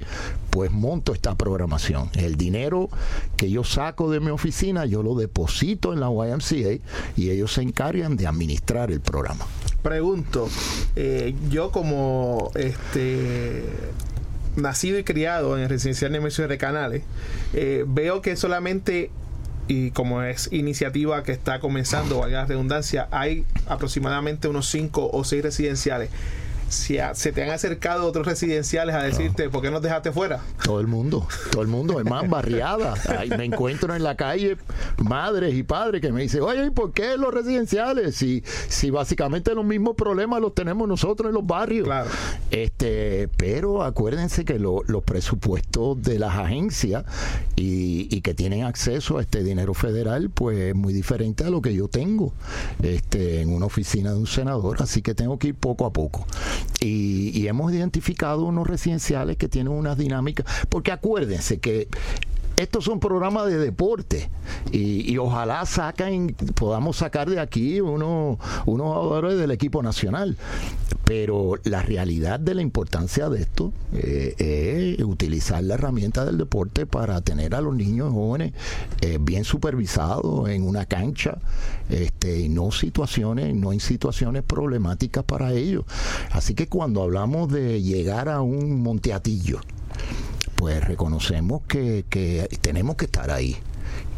[0.49, 2.09] pues monto esta programación.
[2.13, 2.89] El dinero
[3.35, 6.81] que yo saco de mi oficina, yo lo deposito en la YMCA
[7.17, 9.45] y ellos se encargan de administrar el programa.
[9.87, 10.49] Pregunto,
[10.97, 13.63] eh, yo como este
[14.57, 17.03] nacido y criado en el residencial Nemesio de Canales,
[17.53, 19.11] eh, veo que solamente
[19.69, 25.23] y como es iniciativa que está comenzando, valga la redundancia, hay aproximadamente unos 5 o
[25.23, 26.09] 6 residenciales.
[26.69, 29.51] Si a, se te han acercado otros residenciales a decirte, no.
[29.51, 30.41] ¿por qué nos dejaste fuera?
[30.63, 32.95] Todo el mundo, todo el mundo, es más barriada.
[33.17, 34.57] Ahí me encuentro en la calle
[34.97, 38.15] madres y padres que me dicen, oye, ¿y por qué los residenciales?
[38.15, 41.85] Si, si básicamente los mismos problemas los tenemos nosotros en los barrios.
[41.85, 42.09] Claro.
[42.51, 47.05] Este, pero acuérdense que lo, los presupuestos de las agencias
[47.55, 51.61] y, y, que tienen acceso a este dinero federal, pues es muy diferente a lo
[51.61, 52.33] que yo tengo
[52.81, 54.77] este, en una oficina de un senador.
[54.81, 56.25] Así que tengo que ir poco a poco.
[56.79, 61.87] Y, y, hemos identificado unos residenciales que tienen unas dinámicas, porque acuérdense que
[62.57, 64.29] estos son programas de deporte
[64.71, 70.35] y, y, ojalá saquen, podamos sacar de aquí unos, unos jugadores del equipo nacional.
[71.05, 76.85] Pero la realidad de la importancia de esto eh, es utilizar la herramienta del deporte
[76.85, 78.51] para tener a los niños jóvenes
[78.99, 81.37] eh, bien supervisados en una cancha
[81.89, 85.85] este, y no situaciones, no en situaciones problemáticas para ellos.
[86.31, 89.61] Así que cuando hablamos de llegar a un monteatillo,
[90.57, 93.55] pues reconocemos que, que tenemos que estar ahí.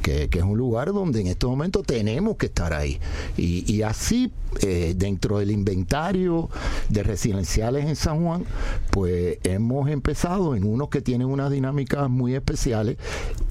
[0.01, 2.99] Que, que, es un lugar donde en estos momentos tenemos que estar ahí.
[3.37, 4.31] Y, y así,
[4.61, 6.49] eh, dentro del inventario
[6.89, 8.45] de residenciales en San Juan,
[8.91, 12.97] pues hemos empezado en unos que tienen unas dinámicas muy especiales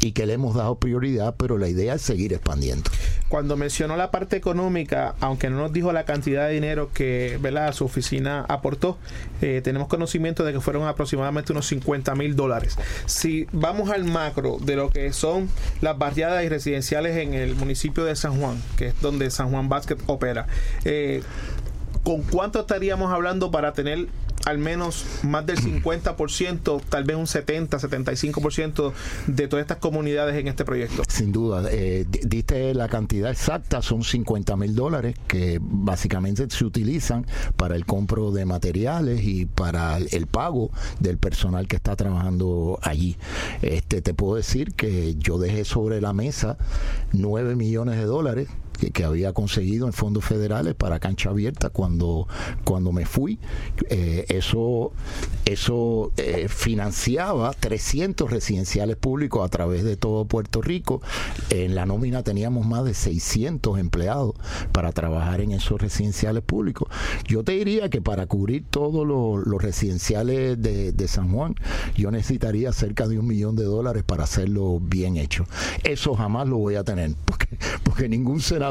[0.00, 2.90] y que le hemos dado prioridad, pero la idea es seguir expandiendo.
[3.28, 7.72] cuando mencionó la parte económica, aunque no nos dijo la cantidad de dinero que ¿verdad?
[7.72, 8.96] su oficina aportó,
[9.42, 12.76] eh, tenemos conocimiento de que fueron aproximadamente unos 50 mil dólares.
[13.06, 15.48] Si vamos al macro de lo que son
[15.80, 19.68] las barriadas y residenciales en el municipio de San Juan, que es donde San Juan
[19.68, 20.46] Basket opera,
[20.84, 21.22] eh,
[22.02, 24.08] ¿con cuánto estaríamos hablando para tener
[24.48, 28.92] al menos más del 50%, tal vez un 70, 75%
[29.26, 31.02] de todas estas comunidades en este proyecto.
[31.06, 37.26] Sin duda, eh, diste la cantidad exacta, son 50 mil dólares que básicamente se utilizan
[37.56, 43.18] para el compro de materiales y para el pago del personal que está trabajando allí.
[43.60, 46.56] Este, te puedo decir que yo dejé sobre la mesa
[47.12, 48.48] 9 millones de dólares
[48.92, 52.28] que, había conseguido en fondos federales para cancha abierta cuando,
[52.64, 53.38] cuando me fui.
[53.88, 54.92] Eh, eso
[55.44, 61.00] eso eh, financiaba 300 residenciales públicos a través de todo Puerto Rico.
[61.50, 64.34] En la nómina teníamos más de 600 empleados
[64.72, 66.88] para trabajar en esos residenciales públicos.
[67.26, 71.54] Yo te diría que para cubrir todos los, residenciales de, de San Juan,
[71.96, 75.46] yo necesitaría cerca de un millón de dólares para hacerlo bien hecho.
[75.82, 77.48] Eso jamás lo voy a tener, porque,
[77.82, 78.67] porque ningún senador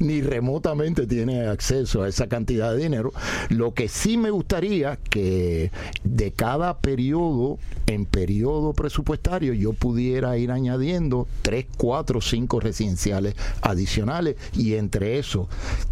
[0.00, 3.12] ni remotamente tiene acceso a esa cantidad de dinero.
[3.48, 5.70] Lo que sí me gustaría que
[6.02, 14.36] de cada periodo en periodo presupuestario yo pudiera ir añadiendo tres, cuatro, cinco residenciales adicionales
[14.54, 15.48] y entre eso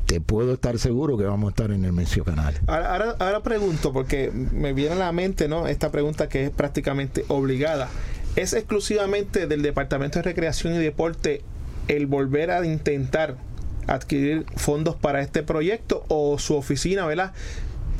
[0.07, 2.55] te puedo estar seguro que vamos a estar en el Mencio Canal.
[2.67, 5.67] Ahora, ahora pregunto, porque me viene a la mente ¿no?
[5.67, 7.89] esta pregunta que es prácticamente obligada.
[8.37, 11.43] ¿Es exclusivamente del Departamento de Recreación y Deporte
[11.89, 13.37] el volver a intentar
[13.87, 17.33] adquirir fondos para este proyecto o su oficina, ¿verdad?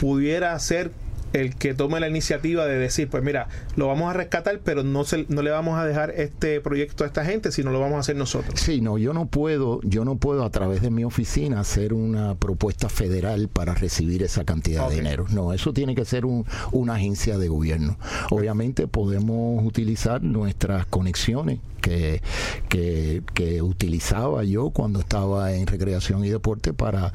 [0.03, 0.91] pudiera ser
[1.33, 5.05] el que tome la iniciativa de decir, pues mira, lo vamos a rescatar, pero no
[5.05, 8.01] se, no le vamos a dejar este proyecto a esta gente, sino lo vamos a
[8.01, 8.61] hacer nosotros.
[8.61, 12.35] Sí, no, yo no puedo, yo no puedo a través de mi oficina hacer una
[12.35, 15.27] propuesta federal para recibir esa cantidad de dinero.
[15.31, 17.97] No, eso tiene que ser una agencia de gobierno.
[18.31, 22.23] Obviamente podemos utilizar nuestras conexiones que,
[22.69, 27.13] que, utilizaba yo cuando estaba en recreación y deporte para,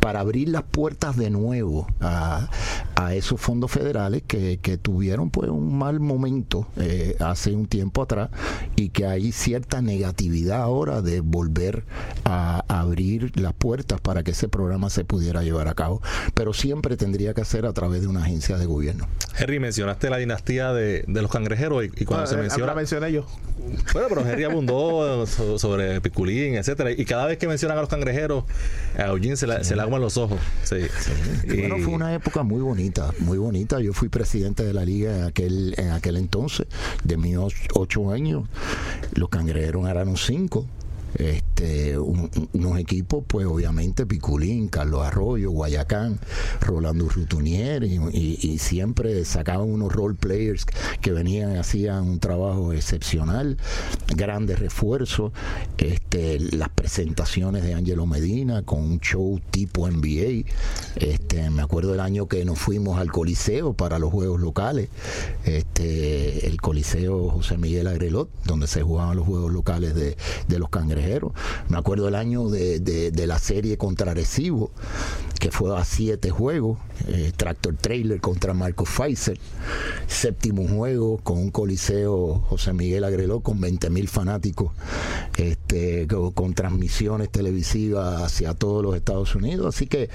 [0.00, 2.50] para abrir las puertas de nuevo a,
[2.98, 8.30] a esos fondos federales que, tuvieron pues un mal momento eh, hace un tiempo atrás
[8.76, 11.84] y que hay cierta negatividad ahora de volver
[12.24, 16.02] a, abrir las puertas para que ese programa se pudiera llevar a cabo.
[16.34, 19.06] Pero siempre tendría que hacer a través de una agencia de gobierno.
[19.38, 22.66] Henry, mencionaste la dinastía de, los cangrejeros y, cuando se eh, menciona...
[22.66, 23.26] La mencioné yo.
[23.92, 28.44] Bueno, pero Henry abundó sobre Piculín, etcétera Y cada vez que mencionan a los cangrejeros,
[28.96, 30.38] a Eugene se, la, se le aguan los ojos.
[30.62, 30.76] Sí.
[31.46, 33.80] bueno, fue una época muy bonita, muy bonita.
[33.80, 36.66] Yo fui presidente de la liga en aquel, en aquel entonces,
[37.04, 37.36] de mis
[37.74, 38.44] ocho años.
[39.14, 40.66] Los cangrejeros eran cinco
[41.14, 46.18] este, unos equipos, pues obviamente Piculín, Carlos Arroyo, Guayacán,
[46.60, 50.66] Rolando Rutunier, y, siempre sacaban unos role players
[51.00, 53.56] que venían, hacían un trabajo excepcional,
[54.14, 55.32] grandes refuerzos,
[55.78, 60.44] este, las presentaciones de Angelo Medina con un show tipo NBA.
[60.96, 64.88] Este, me acuerdo el año que nos fuimos al Coliseo para los juegos locales,
[65.44, 70.16] este, el Coliseo José Miguel Agrelot, donde se jugaban los juegos locales de,
[70.48, 70.97] de los cangrejeros
[71.68, 74.70] me acuerdo el año de, la serie contra Recibo,
[75.38, 79.38] que fue a siete juegos, eh, Tractor Trailer contra Marco Pfizer,
[80.06, 84.72] séptimo juego con un coliseo José Miguel Agreló con 20 mil fanáticos,
[85.68, 89.74] este, con, transmisiones televisivas hacia todos los Estados Unidos.
[89.74, 90.08] Así que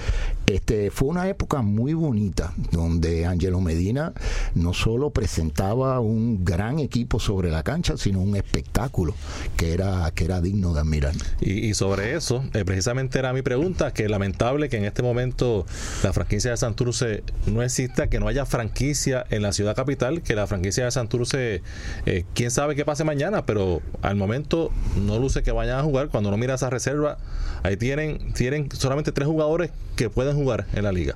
[0.48, 4.14] este, fue una época muy bonita, donde Angelo Medina
[4.56, 9.14] no solo presentaba un gran equipo sobre la cancha, sino un espectáculo
[9.56, 11.14] que era, que era digno de admirar.
[11.40, 15.66] Y, sobre eso, eh, precisamente era mi pregunta, que lamentable que en este momento
[16.04, 20.36] la franquicia de Santurce no exista, que no haya franquicia en la ciudad capital, que
[20.36, 21.62] la franquicia de Santurce,
[22.06, 26.10] eh, quién sabe qué pase mañana, pero al momento no luce que vayan a jugar.
[26.10, 27.18] Cuando uno mira esa reserva,
[27.64, 31.16] ahí tienen, tienen solamente tres jugadores que pueden jugar en la liga.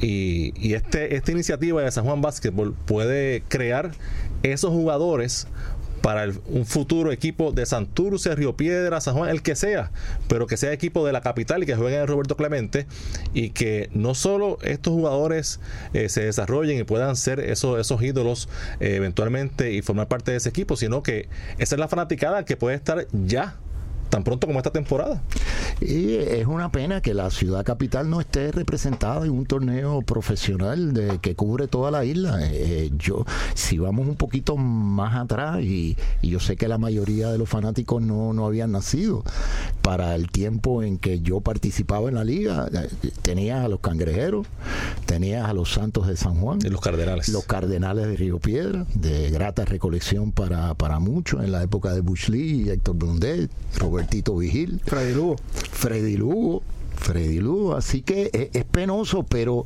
[0.00, 3.92] Y, y este, esta iniciativa de San Juan Basketball puede crear
[4.42, 5.48] esos jugadores
[6.06, 9.90] para un futuro equipo de Santurce, Río Piedra, San Juan, el que sea,
[10.28, 12.86] pero que sea equipo de la capital y que jueguen en Roberto Clemente
[13.34, 15.58] y que no solo estos jugadores
[15.94, 20.36] eh, se desarrollen y puedan ser esos, esos ídolos eh, eventualmente y formar parte de
[20.36, 23.56] ese equipo, sino que esa es la fanaticada que puede estar ya
[24.08, 25.22] tan pronto como esta temporada.
[25.80, 30.94] Y es una pena que la ciudad capital no esté representada en un torneo profesional
[30.94, 32.38] de que cubre toda la isla.
[32.42, 37.30] Eh, yo, si vamos un poquito más atrás, y, y, yo sé que la mayoría
[37.30, 39.22] de los fanáticos no, no habían nacido,
[39.82, 42.88] para el tiempo en que yo participaba en la liga, eh,
[43.22, 44.46] tenías a los cangrejeros,
[45.04, 46.58] tenías a los Santos de San Juan.
[46.64, 47.28] Y los Cardenales.
[47.28, 52.00] Los Cardenales de Río Piedra, de grata recolección para, para muchos en la época de
[52.00, 53.50] Bush Lee, Héctor Blundet,
[53.96, 54.78] Robertito Vigil.
[54.84, 55.36] Freddy Lugo.
[55.72, 56.62] Freddy Lugo.
[56.96, 57.74] Freddy Lugo.
[57.74, 59.64] Así que es, es penoso, pero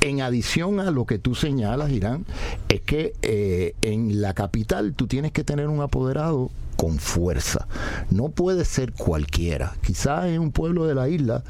[0.00, 2.24] en adición a lo que tú señalas, Irán,
[2.68, 6.50] es que eh, en la capital tú tienes que tener un apoderado
[6.82, 7.68] con fuerza.
[8.10, 9.76] No puede ser cualquiera.
[9.86, 11.44] Quizás en un pueblo de la isla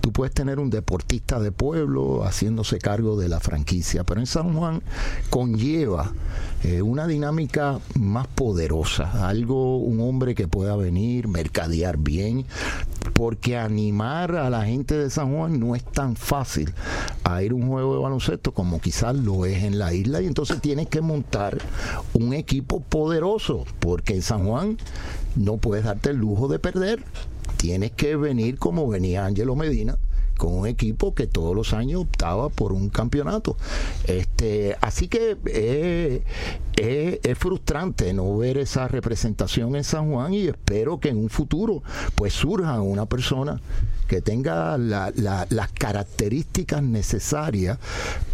[0.00, 4.54] tú puedes tener un deportista de pueblo haciéndose cargo de la franquicia, pero en San
[4.54, 4.82] Juan
[5.28, 6.12] conlleva
[6.62, 12.46] eh, una dinámica más poderosa, algo, un hombre que pueda venir, mercadear bien,
[13.12, 16.72] porque animar a la gente de San Juan no es tan fácil
[17.24, 20.26] a ir a un juego de baloncesto como quizás lo es en la isla y
[20.26, 21.58] entonces tienes que montar
[22.14, 24.75] un equipo poderoso, porque en San Juan
[25.34, 27.02] no puedes darte el lujo de perder.
[27.56, 29.96] Tienes que venir como venía Angelo Medina,
[30.36, 33.56] con un equipo que todos los años optaba por un campeonato.
[34.04, 36.22] Este, así que eh,
[36.76, 41.30] eh, es frustrante no ver esa representación en San Juan y espero que en un
[41.30, 41.82] futuro
[42.14, 43.60] pues surja una persona
[44.06, 47.78] que tenga la, la, las características necesarias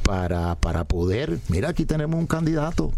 [0.03, 2.93] para, para poder, mira, aquí tenemos un candidato,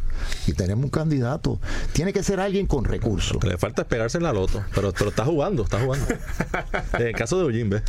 [0.46, 1.60] y tenemos un candidato,
[1.92, 3.42] tiene que ser alguien con recursos.
[3.44, 6.06] Le falta esperarse en la loto, pero, pero está jugando, está jugando.
[6.98, 7.82] en el caso de Eugene,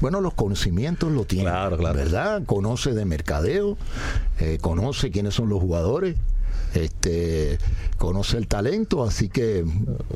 [0.00, 1.98] Bueno, los conocimientos lo tiene, claro, claro.
[1.98, 2.42] ¿verdad?
[2.46, 3.76] Conoce de mercadeo,
[4.38, 6.14] eh, conoce quiénes son los jugadores,
[6.76, 7.58] este
[7.98, 9.64] conoce el talento, así que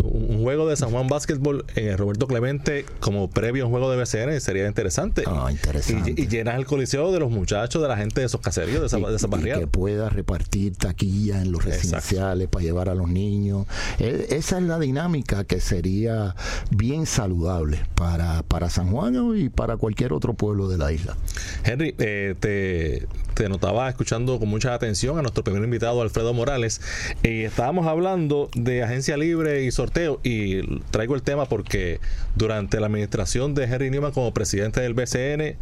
[0.03, 3.91] un juego de San Juan Básquetbol en el Roberto Clemente como previo a un juego
[3.91, 5.25] de BCN sería interesante.
[5.27, 6.15] Ah, interesante.
[6.17, 8.87] Y, y llenas el coliseo de los muchachos, de la gente de esos caseríos, de
[8.87, 9.61] esa, y, de esa barriada.
[9.61, 12.51] que pueda repartir taquillas en los residenciales Exacto.
[12.51, 13.67] para llevar a los niños.
[13.99, 16.35] E esa es la dinámica que sería
[16.71, 21.17] bien saludable para, para San Juan y para cualquier otro pueblo de la isla.
[21.65, 23.07] Henry, eh, te,
[23.41, 26.83] te notaba escuchando con mucha atención a nuestro primer invitado, Alfredo Morales,
[27.23, 32.01] y estábamos hablando de agencia libre y sorteo, y traigo el tema porque
[32.37, 35.57] durante la administración de Henry Newman como presidente del BCN,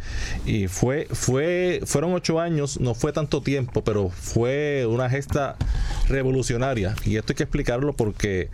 [0.45, 5.55] y fue, fue, fueron ocho años, no fue tanto tiempo, pero fue una gesta
[6.09, 8.49] revolucionaria, y esto hay que explicarlo porque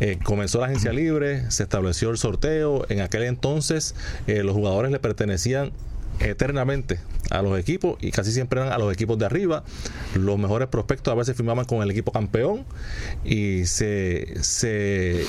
[0.00, 3.94] eh, comenzó la agencia libre, se estableció el sorteo, en aquel entonces
[4.26, 5.72] eh, los jugadores le pertenecían
[6.20, 6.98] eternamente
[7.30, 9.64] a los equipos y casi siempre eran a los equipos de arriba.
[10.14, 12.64] Los mejores prospectos a veces firmaban con el equipo campeón
[13.24, 15.24] y se, se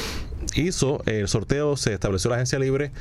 [0.56, 2.92] hizo el sorteo, se estableció la agencia libre.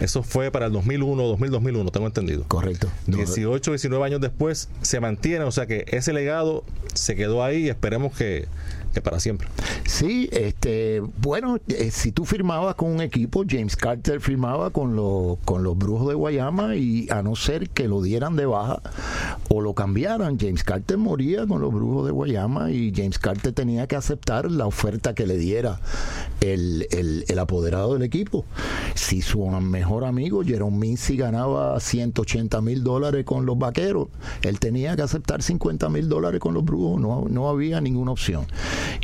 [0.00, 2.44] Eso fue para el 2001, 2000, 2001, tengo entendido.
[2.48, 2.90] Correcto.
[3.06, 6.64] 18, 19 años después se mantiene, o sea que ese legado
[6.94, 8.46] se quedó ahí y esperemos que
[9.00, 9.48] para siempre.
[9.84, 15.38] Sí, este, bueno, eh, si tú firmabas con un equipo, James Carter firmaba con los
[15.44, 18.80] con los Brujos de Guayama y a no ser que lo dieran de baja
[19.48, 23.86] o lo cambiaran, James Carter moría con los Brujos de Guayama y James Carter tenía
[23.86, 25.80] que aceptar la oferta que le diera
[26.40, 28.44] el, el, el apoderado del equipo.
[28.94, 34.08] Si su mejor amigo Jerome Mincy ganaba 180 mil dólares con los vaqueros,
[34.42, 38.46] él tenía que aceptar 50 mil dólares con los Brujos, no, no había ninguna opción.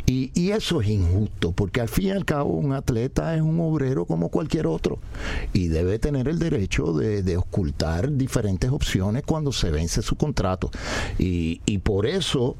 [0.05, 3.59] Y, y, eso es injusto, porque al fin y al cabo un atleta es un
[3.59, 4.99] obrero como cualquier otro
[5.53, 10.69] y debe tener el derecho de, de ocultar diferentes opciones cuando se vence su contrato.
[11.17, 12.55] Y, y por eso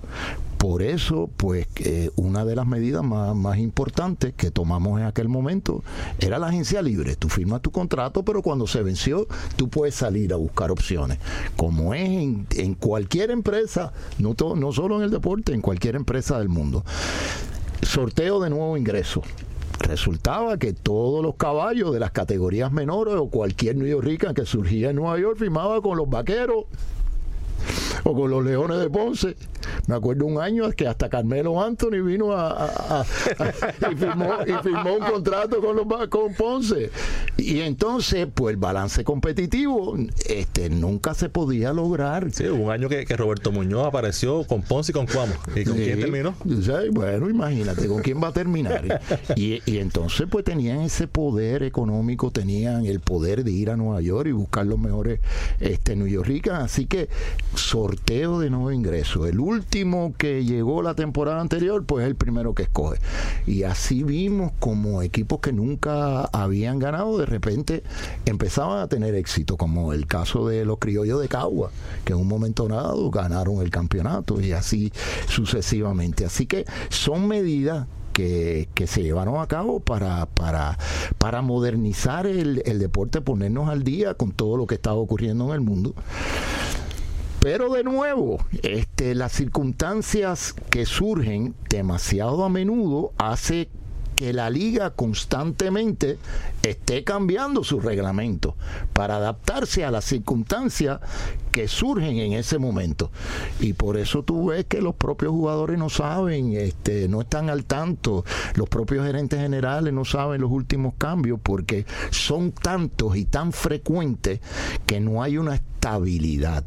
[0.63, 1.67] por eso, pues,
[2.15, 5.83] una de las medidas más, importantes que tomamos en aquel momento
[6.19, 7.17] era la agencia libre.
[7.17, 11.17] Tú firmas tu contrato, pero cuando se venció, tú puedes salir a buscar opciones.
[11.57, 14.35] Como es en, cualquier empresa, no,
[14.71, 16.85] solo en el deporte, en cualquier empresa del mundo.
[17.81, 19.21] Sorteo de nuevo ingreso
[19.79, 24.91] resultaba que todos los caballos de las categorías menores o cualquier New York que surgía
[24.91, 26.67] en Nueva York firmaba con los vaqueros
[28.05, 29.35] o con los Leones de Ponce.
[29.87, 33.05] Me acuerdo un año que hasta Carmelo Anthony vino a,
[33.91, 36.91] y, firmó, y, firmó, un contrato con, los, con Ponce.
[37.43, 39.95] Y entonces, pues el balance competitivo
[40.27, 42.31] este, nunca se podía lograr.
[42.31, 45.33] Sí, un año que, que Roberto Muñoz apareció con Ponce y con Cuamo.
[45.55, 46.35] ¿Y con sí, quién terminó?
[46.43, 49.01] Sí, bueno, imagínate, ¿con quién va a terminar?
[49.35, 54.01] Y, y, entonces, pues tenían ese poder económico, tenían el poder de ir a Nueva
[54.01, 55.19] York y buscar los mejores
[55.59, 56.47] este, New York.
[56.51, 57.09] Así que
[57.55, 59.25] sorteo de nuevo ingreso.
[59.25, 62.99] El último último que llegó la temporada anterior, pues es el primero que escoge.
[63.47, 67.83] Y así vimos como equipos que nunca habían ganado, de repente
[68.25, 71.71] empezaban a tener éxito, como el caso de los criollos de Cagua,
[72.05, 74.91] que en un momento dado ganaron el campeonato y así
[75.27, 76.25] sucesivamente.
[76.25, 80.77] Así que son medidas que, se llevaron a cabo para, para,
[81.17, 85.53] para modernizar el, el, deporte, ponernos al día con todo lo que estaba ocurriendo en
[85.53, 85.95] el mundo.
[87.39, 93.69] Pero de nuevo, este, las circunstancias que surgen demasiado a menudo hace
[94.15, 96.17] que la liga constantemente
[96.61, 98.55] esté cambiando su reglamento
[98.93, 100.99] para adaptarse a las circunstancias
[101.51, 103.11] que surgen en ese momento.
[103.59, 107.65] Y por eso tú ves que los propios jugadores no saben, este, no están al
[107.65, 113.51] tanto, los propios gerentes generales no saben los últimos cambios porque son tantos y tan
[113.51, 114.39] frecuentes
[114.85, 116.63] que no hay una estabilidad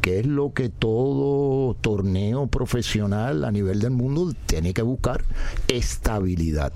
[0.00, 5.24] que es lo que todo torneo profesional a nivel del mundo tiene que buscar,
[5.68, 6.72] estabilidad.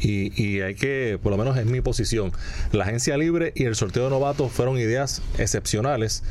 [0.00, 2.32] Y, hay que, por lo menos es mi posición,
[2.72, 6.24] la agencia libre y el sorteo de novatos fueron ideas excepcionales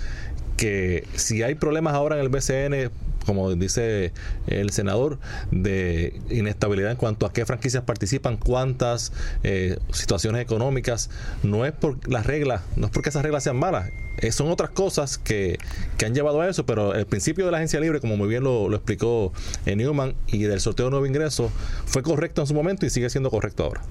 [0.57, 2.91] que si hay problemas ahora en el BCN
[3.25, 4.13] como dice
[4.47, 5.19] el senador,
[5.51, 9.13] de inestabilidad en cuanto a qué franquicias participan, cuántas
[9.43, 11.09] eh, situaciones económicas.
[11.43, 14.69] No es por las reglas, no es porque esas reglas sean malas, eh, son otras
[14.69, 15.57] cosas que,
[15.97, 18.43] que, han llevado a eso, pero el principio de la agencia libre, como muy bien
[18.43, 19.31] lo, explicó
[19.65, 21.51] eh, Newman, y del sorteo de nuevo ingreso,
[21.85, 23.81] fue correcto en su momento y sigue siendo correcto ahora.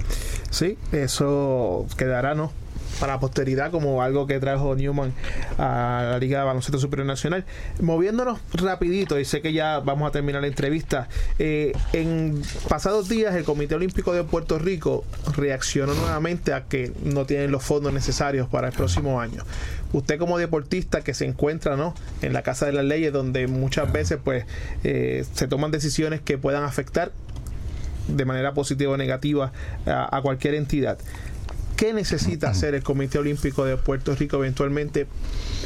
[0.51, 2.53] Sí, eso quedará, ¿no?
[3.01, 5.13] Para la posteridad como algo que trajo Newman
[5.59, 7.45] a la Liga de Baloncesto Superior Nacional.
[7.81, 13.35] Moviéndonos rapidito, y sé que ya vamos a terminar la entrevista, eh, en pasados días
[13.35, 18.49] el Comité Olímpico de Puerto Rico reaccionó nuevamente a que no tienen los fondos necesarios
[18.49, 19.43] para el próximo año.
[19.93, 21.95] Usted como deportista que se encuentra ¿no?
[22.23, 24.45] en la Casa de las Leyes, donde muchas veces pues
[24.85, 27.11] eh, se toman decisiones que puedan afectar
[28.09, 29.53] de manera positiva o negativa
[29.87, 30.99] a cualquier entidad.
[31.81, 35.07] ¿Qué necesita hacer el Comité Olímpico de Puerto Rico eventualmente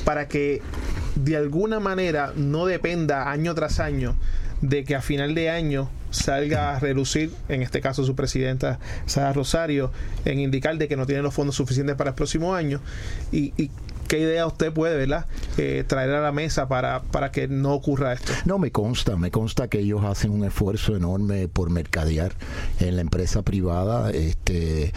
[0.04, 0.62] para que
[1.16, 4.14] de alguna manera no dependa año tras año
[4.60, 9.32] de que a final de año salga a relucir, en este caso su presidenta Sara
[9.32, 9.90] Rosario,
[10.24, 12.80] en indicar de que no tiene los fondos suficientes para el próximo año
[13.32, 13.72] y, y
[14.08, 15.26] ¿Qué idea usted puede, ¿verdad?
[15.56, 18.32] Eh, traer a la mesa para, para que no ocurra esto.
[18.44, 22.32] No, me consta, me consta que ellos hacen un esfuerzo enorme por mercadear
[22.80, 24.92] en la empresa privada este,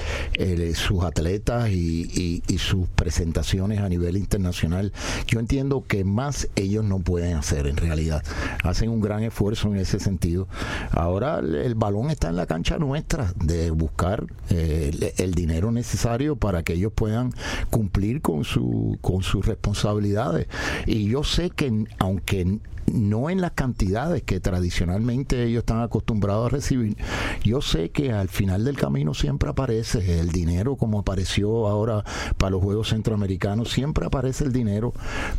[0.76, 4.92] sus atletas y, y, sus presentaciones a nivel internacional.
[5.28, 8.24] Yo entiendo que más ellos no pueden hacer en realidad.
[8.64, 10.48] Hacen un gran esfuerzo en ese sentido.
[10.92, 16.64] Ahora el, balón está en la cancha nuestra de buscar eh, el dinero necesario para
[16.64, 17.32] que ellos puedan
[17.70, 20.48] cumplir con su con sus responsabilidades.
[20.86, 22.60] Y yo sé que aunque
[22.92, 26.98] no en las cantidades que tradicionalmente ellos están acostumbrados a recibir.
[27.44, 32.04] Yo sé que al final del camino siempre aparece el dinero, como apareció ahora
[32.38, 34.94] para los Juegos Centroamericanos, siempre aparece el dinero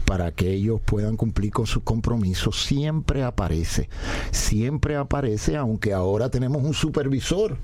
[0.04, 3.88] para que ellos puedan cumplir con sus compromisos, siempre aparece,
[4.30, 7.56] siempre aparece, aunque ahora tenemos un supervisor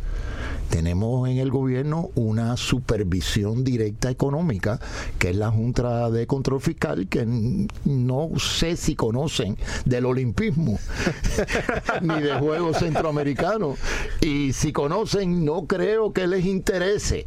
[0.71, 4.81] tenemos en el gobierno una supervisión directa económica,
[5.19, 10.79] que es la Junta de Control Fiscal, que no sé si conocen del olimpismo
[12.03, 13.79] ni de Juegos Centroamericanos.
[14.21, 17.27] Y si conocen, no creo que les interese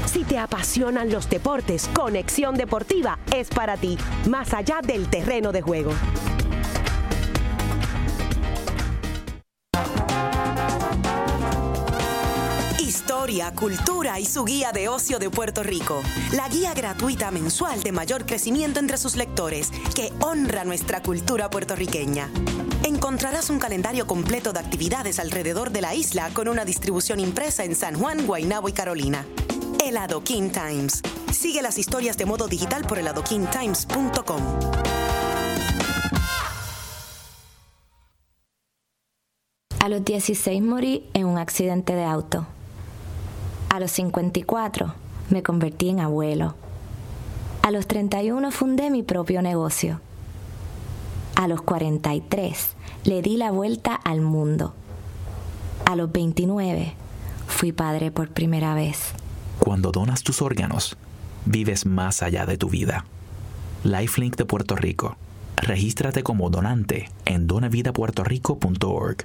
[0.07, 5.61] Si te apasionan los deportes, Conexión Deportiva es para ti, más allá del terreno de
[5.61, 5.93] juego.
[12.81, 16.03] Historia, cultura y su guía de ocio de Puerto Rico.
[16.33, 22.31] La guía gratuita mensual de mayor crecimiento entre sus lectores, que honra nuestra cultura puertorriqueña.
[22.89, 27.75] Encontrarás un calendario completo de actividades alrededor de la isla con una distribución impresa en
[27.75, 29.27] San Juan, Guaynabo y Carolina.
[29.85, 31.03] El Adoquin Times.
[31.31, 34.43] Sigue las historias de modo digital por eladoquintimes.com.
[39.81, 42.47] A los 16 morí en un accidente de auto.
[43.69, 44.95] A los 54
[45.29, 46.55] me convertí en abuelo.
[47.61, 50.01] A los 31 fundé mi propio negocio.
[51.35, 54.75] A los 43 le di la vuelta al mundo.
[55.85, 56.95] A los 29
[57.47, 59.13] fui padre por primera vez.
[59.59, 60.97] Cuando donas tus órganos,
[61.45, 63.05] vives más allá de tu vida.
[63.85, 65.17] Lifelink de Puerto Rico.
[65.57, 69.25] Regístrate como donante en donavidapuertorico.org.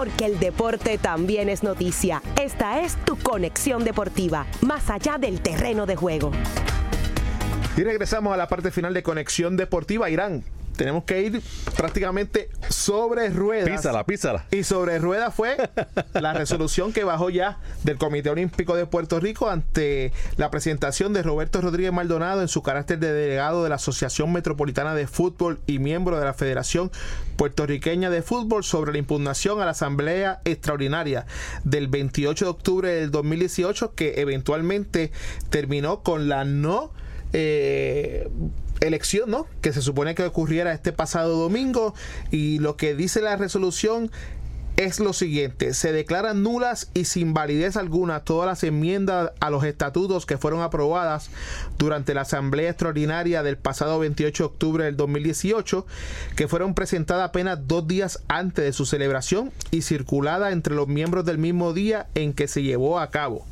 [0.00, 2.22] Porque el deporte también es noticia.
[2.40, 6.30] Esta es tu conexión deportiva, más allá del terreno de juego.
[7.76, 10.08] Y regresamos a la parte final de Conexión Deportiva.
[10.08, 10.42] Irán,
[10.80, 11.42] tenemos que ir
[11.76, 13.68] prácticamente sobre ruedas.
[13.68, 14.46] Písala, písala.
[14.50, 15.58] Y sobre ruedas fue
[16.14, 21.22] la resolución que bajó ya del Comité Olímpico de Puerto Rico ante la presentación de
[21.22, 25.80] Roberto Rodríguez Maldonado en su carácter de delegado de la Asociación Metropolitana de Fútbol y
[25.80, 26.90] miembro de la Federación
[27.36, 31.26] Puertorriqueña de Fútbol sobre la impugnación a la Asamblea Extraordinaria
[31.62, 35.12] del 28 de octubre del 2018 que eventualmente
[35.50, 36.90] terminó con la no
[37.34, 38.30] eh,
[38.80, 39.46] elección, ¿no?
[39.60, 41.94] Que se supone que ocurriera este pasado domingo
[42.30, 44.10] y lo que dice la resolución
[44.76, 49.64] es lo siguiente, se declaran nulas y sin validez alguna todas las enmiendas a los
[49.64, 51.28] estatutos que fueron aprobadas
[51.76, 55.86] durante la Asamblea Extraordinaria del pasado 28 de octubre del 2018,
[56.34, 61.26] que fueron presentadas apenas dos días antes de su celebración y circulada entre los miembros
[61.26, 63.44] del mismo día en que se llevó a cabo.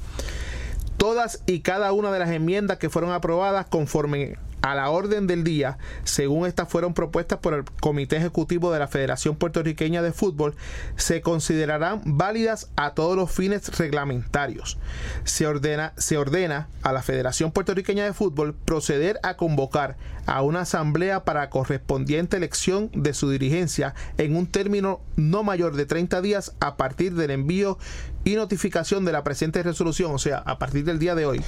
[0.96, 5.44] Todas y cada una de las enmiendas que fueron aprobadas conforme a la orden del
[5.44, 10.54] día, según estas fueron propuestas por el Comité Ejecutivo de la Federación Puertorriqueña de Fútbol,
[10.96, 14.78] se considerarán válidas a todos los fines reglamentarios.
[15.24, 19.96] Se ordena, se ordena a la Federación Puertorriqueña de Fútbol proceder a convocar
[20.28, 25.86] a una asamblea para correspondiente elección de su dirigencia en un término no mayor de
[25.86, 27.78] 30 días a partir del envío
[28.24, 31.40] y notificación de la presente resolución, o sea, a partir del día de hoy.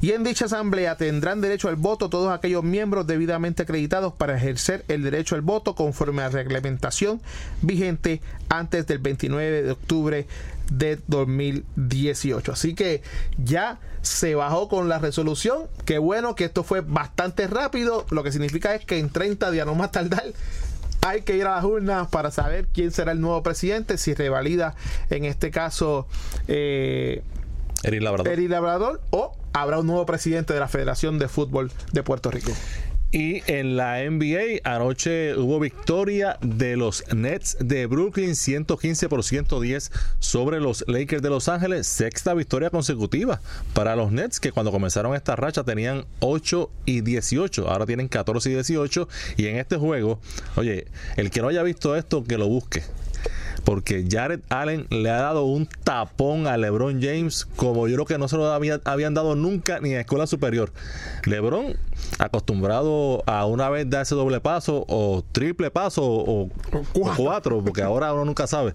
[0.00, 4.86] Y en dicha asamblea tendrán derecho al voto todos aquellos miembros debidamente acreditados para ejercer
[4.88, 7.20] el derecho al voto conforme a reglamentación
[7.60, 10.26] vigente antes del 29 de octubre
[10.70, 12.52] de 2018.
[12.52, 13.02] Así que
[13.38, 15.64] ya se bajó con la resolución.
[15.84, 18.06] Qué bueno que esto fue bastante rápido.
[18.10, 20.24] Lo que significa es que en 30 días, no más tardar,
[21.06, 24.74] hay que ir a las urnas para saber quién será el nuevo presidente, si revalida
[25.10, 26.06] en este caso
[26.48, 27.22] eh,
[27.82, 28.38] Eric Labrador.
[28.38, 32.52] Labrador o habrá un nuevo presidente de la Federación de Fútbol de Puerto Rico.
[33.12, 39.92] Y en la NBA anoche hubo victoria de los Nets de Brooklyn 115 por 110
[40.18, 41.86] sobre los Lakers de Los Ángeles.
[41.86, 43.40] Sexta victoria consecutiva
[43.74, 47.70] para los Nets que cuando comenzaron esta racha tenían 8 y 18.
[47.70, 49.08] Ahora tienen 14 y 18.
[49.36, 50.18] Y en este juego,
[50.56, 50.86] oye,
[51.16, 52.82] el que no haya visto esto, que lo busque
[53.66, 58.16] porque Jared Allen le ha dado un tapón a LeBron James como yo creo que
[58.16, 60.72] no se lo había, habían dado nunca ni en escuela superior.
[61.24, 61.76] LeBron,
[62.20, 66.50] acostumbrado a una vez darse doble paso o triple paso o, o
[67.16, 68.72] cuatro, porque ahora uno nunca sabe,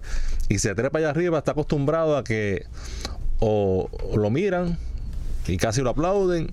[0.50, 2.66] y se trepa allá arriba, está acostumbrado a que
[3.40, 4.76] o lo miran
[5.46, 6.52] y casi lo aplauden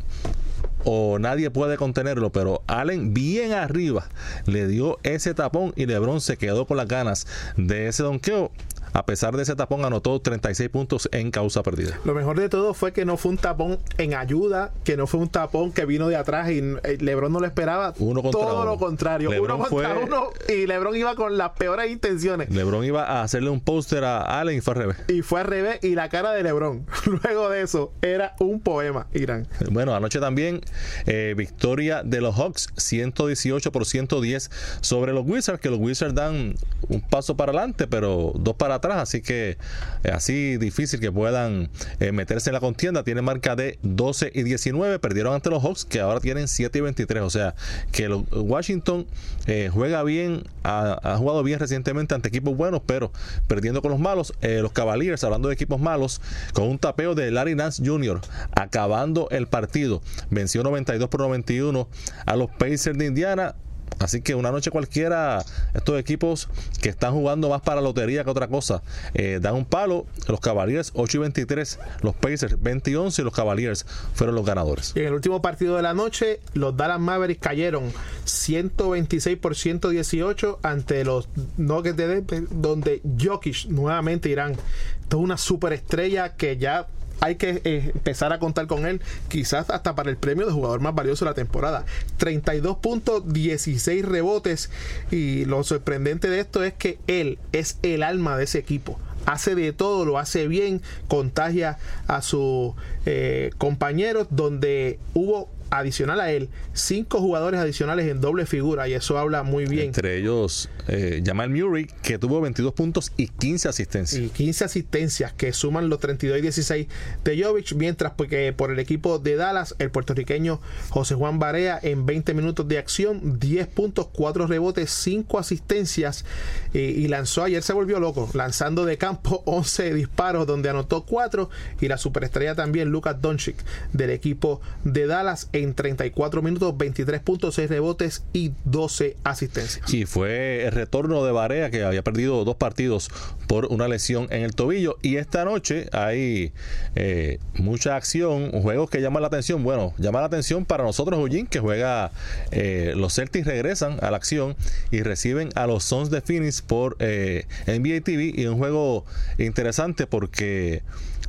[0.91, 4.07] o nadie puede contenerlo, pero Allen bien arriba
[4.47, 7.27] le dio ese tapón y LeBron se quedó con las ganas
[7.57, 8.51] de ese donqueo.
[8.93, 11.99] A pesar de ese tapón, anotó 36 puntos en causa perdida.
[12.05, 15.19] Lo mejor de todo fue que no fue un tapón en ayuda, que no fue
[15.19, 17.93] un tapón que vino de atrás y eh, LeBron no lo esperaba.
[17.99, 18.65] Uno contra todo uno.
[18.71, 19.29] lo contrario.
[19.29, 22.49] LeBron uno contra fue- uno y LeBron iba con las peores intenciones.
[22.49, 24.97] LeBron iba a hacerle un póster a Allen y fue al revés.
[25.07, 26.85] Y fue al revés y la cara de LeBron.
[27.23, 29.47] Luego de eso era un poema, Irán.
[29.71, 30.61] Bueno, anoche también
[31.05, 34.49] eh, victoria de los Hawks 118 por 110
[34.81, 36.55] sobre los Wizards, que los Wizards dan
[36.87, 39.57] un paso para adelante, pero dos para atrás, así que
[40.03, 41.69] eh, así difícil que puedan
[41.99, 43.03] eh, meterse en la contienda.
[43.03, 46.81] Tienen marca de 12 y 19, perdieron ante los Hawks, que ahora tienen 7 y
[46.81, 47.55] 23, o sea
[47.91, 49.05] que los- Washington
[49.45, 53.11] eh, juega bien, ha, ha jugado bien recientemente ante equipos buenos, pero
[53.47, 54.33] perdiendo con los malos.
[54.41, 56.21] Eh, los Cavaliers, hablando de equipos malos,
[56.53, 58.21] con un tapeo de Larry Nance Jr.,
[58.55, 61.87] acabando el partido, venció 92 por 91
[62.25, 63.55] a los Pacers de Indiana.
[63.99, 65.43] Así que una noche cualquiera,
[65.73, 66.49] estos equipos
[66.81, 68.81] que están jugando más para lotería que otra cosa,
[69.13, 70.05] eh, dan un palo.
[70.27, 74.45] Los Cavaliers 8 y 23, los Pacers 20 y 11 y los Cavaliers fueron los
[74.45, 74.93] ganadores.
[74.95, 77.91] Y en el último partido de la noche, los Dallas Mavericks cayeron
[78.25, 84.55] 126 por 118 ante los Nuggets de Denver, donde Jokic nuevamente irán.
[85.01, 86.87] Esto es una superestrella que ya
[87.19, 90.79] hay que eh, empezar a contar con él, quizás hasta para el premio de jugador
[90.79, 91.85] más valioso de la temporada.
[92.17, 94.69] 32 puntos, 16 rebotes.
[95.11, 99.53] Y lo sorprendente de esto es que él es el alma de ese equipo hace
[99.53, 102.73] de todo, lo hace bien, contagia a sus
[103.05, 109.17] eh, compañeros, donde hubo adicional a él cinco jugadores adicionales en doble figura y eso
[109.17, 109.87] habla muy bien.
[109.87, 114.21] Entre ellos, eh, Jamal Murray, que tuvo 22 puntos y 15 asistencias.
[114.21, 116.87] Y 15 asistencias que suman los 32 y 16
[117.23, 122.05] de Jovic, mientras porque por el equipo de Dallas, el puertorriqueño José Juan Barea en
[122.05, 126.25] 20 minutos de acción, 10 puntos, 4 rebotes, 5 asistencias
[126.73, 131.49] eh, y lanzó, ayer se volvió loco, lanzando de campo 11 disparos donde anotó 4
[131.81, 133.57] y la superestrella también Lucas Doncic
[133.93, 139.93] del equipo de Dallas en 34 minutos, 23 puntos, 6 rebotes y 12 asistencias.
[139.93, 143.09] Y fue el retorno de Barea, que había perdido dos partidos
[143.47, 144.97] por una lesión en el tobillo.
[145.01, 146.51] Y esta noche hay
[146.95, 149.63] eh, mucha acción, juegos que llaman la atención.
[149.63, 152.11] Bueno, llama la atención para nosotros, Eugene, que juega.
[152.51, 154.55] eh, los Celtics regresan a la acción
[154.91, 158.33] y reciben a los Suns de Phoenix por eh, NBA TV.
[158.35, 159.05] Y un juego
[159.37, 160.81] interesante porque.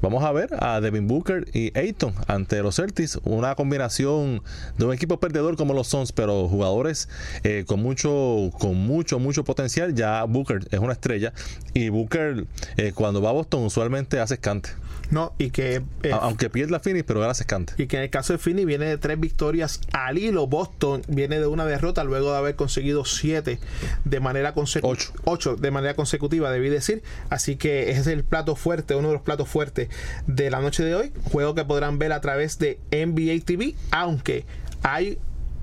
[0.03, 4.20] Vamos a ver a Devin Booker y Ayton ante los Celtics, una combinación
[4.79, 7.09] de un equipo perdedor como los Suns, pero jugadores
[7.45, 9.95] eh, con mucho, con mucho, mucho potencial.
[9.95, 11.33] Ya Booker es una estrella
[11.75, 12.47] y Booker
[12.77, 14.71] eh, cuando va a Boston usualmente hace escante,
[15.11, 17.75] No, y que eh, aunque pierda Phoenix, pero gana escante.
[17.79, 20.47] y que en el caso de Finney viene de tres victorias al hilo.
[20.47, 23.59] Boston viene de una derrota luego de haber conseguido siete
[24.05, 25.15] de manera consecutiva.
[25.25, 25.57] Ocho.
[25.57, 27.03] de manera consecutiva, debí decir.
[27.29, 29.89] Así que ese es el plato fuerte, uno de los platos fuertes
[30.27, 31.13] de la noche de hoy.
[31.33, 34.10] Juego que podrán ver a través de NBA TV, aunque
[34.83, 35.19] hay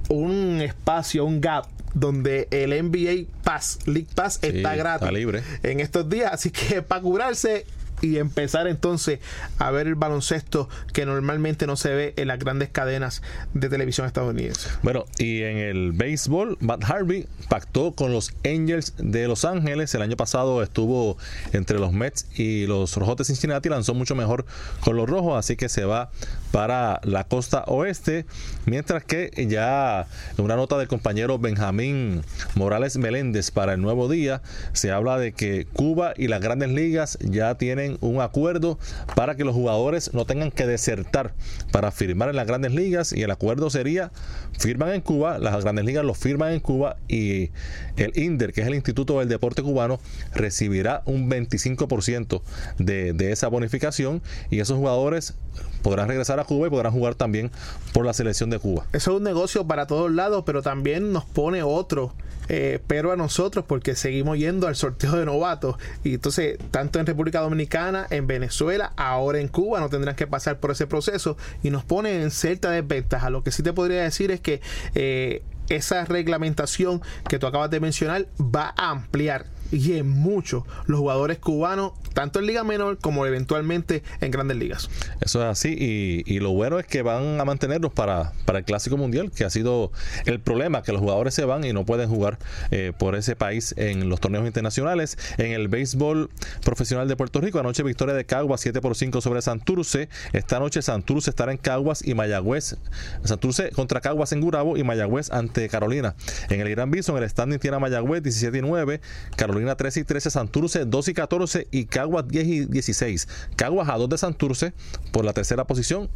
[0.10, 5.44] un espacio, un gap donde el NBA Pass, League Pass Sí, está gratis está libre.
[5.64, 6.32] en estos días.
[6.32, 7.66] Así que para curarse
[8.02, 9.20] y empezar entonces
[9.58, 13.22] a ver el baloncesto que normalmente no se ve en las grandes cadenas
[13.54, 14.70] de televisión estadounidense.
[14.84, 19.96] Bueno, y en el béisbol, Matt Harvey pactó con los Angels de Los Ángeles.
[19.96, 21.18] El año pasado estuvo
[21.54, 23.70] entre los Mets y los Rojos de Cincinnati.
[23.70, 24.46] Lanzó mucho mejor
[24.82, 26.12] con los Rojos, así que se va
[26.52, 28.26] para la costa oeste.
[28.66, 32.24] Mientras que ya en una nota del compañero Benjamín
[32.56, 34.42] Morales Meléndez para el nuevo día,
[34.74, 38.80] se habla de que Cuba y las grandes ligas ya tienen un acuerdo
[39.16, 41.34] para que los jugadores no tengan que desertar
[41.72, 44.12] para firmar en las grandes ligas y el acuerdo sería
[44.58, 47.52] firman en Cuba, las grandes ligas lo firman en Cuba y
[47.96, 50.00] el INDER, que es el Instituto del Deporte Cubano,
[50.34, 52.42] recibirá un 25%
[52.78, 55.36] de, de esa bonificación y esos jugadores
[55.82, 57.52] podrán regresar a Cuba y podrán jugar también
[57.94, 58.86] por la selección de Cuba.
[58.94, 62.14] Eso es un negocio para todos lados, pero también nos pone otro.
[62.50, 67.06] eh, pero a nosotros porque seguimos yendo al sorteo de novatos y entonces tanto en
[67.06, 71.72] República Dominicana, en Venezuela, ahora en Cuba no tendrán que pasar por ese proceso y
[71.72, 73.30] nos pone en cierta desventaja.
[73.30, 74.62] Lo que sí te podría decir es que
[74.96, 81.00] eh, esa reglamentación que tú acabas de mencionar va a ampliar y en mucho los
[81.00, 84.90] jugadores cubanos, tanto en Liga Menor como eventualmente en Grandes Ligas.
[85.22, 88.66] Eso es así y, y lo bueno es que van a mantenerlos para, para el
[88.66, 89.92] Clásico Mundial, que ha sido
[90.26, 92.40] el problema, que los jugadores se van y no pueden jugar
[92.72, 95.18] eh, por ese país en los torneos internacionales.
[95.38, 96.30] En el béisbol
[96.64, 100.10] profesional de Puerto Rico, anoche victoria de Caguas 7 por 5 sobre Santurce.
[100.34, 102.78] Esta noche Santurce estará en Caguas y Mayagüez.
[103.24, 106.16] Santurce contra Caguas en Gurabo y Mayagüez ante Carolina.
[106.50, 109.02] En el Gran Bison el standing tiene a Mayagüez 17 y 9,
[109.36, 113.28] Carolina Carolina 13 y 13, Santurce 2 y 14 y Caguas 10 y 16.
[113.56, 114.74] Caguas a 2 de Santurce
[115.12, 116.10] por la tercera posición.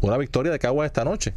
[0.00, 1.34] Una victoria de Caguas esta noche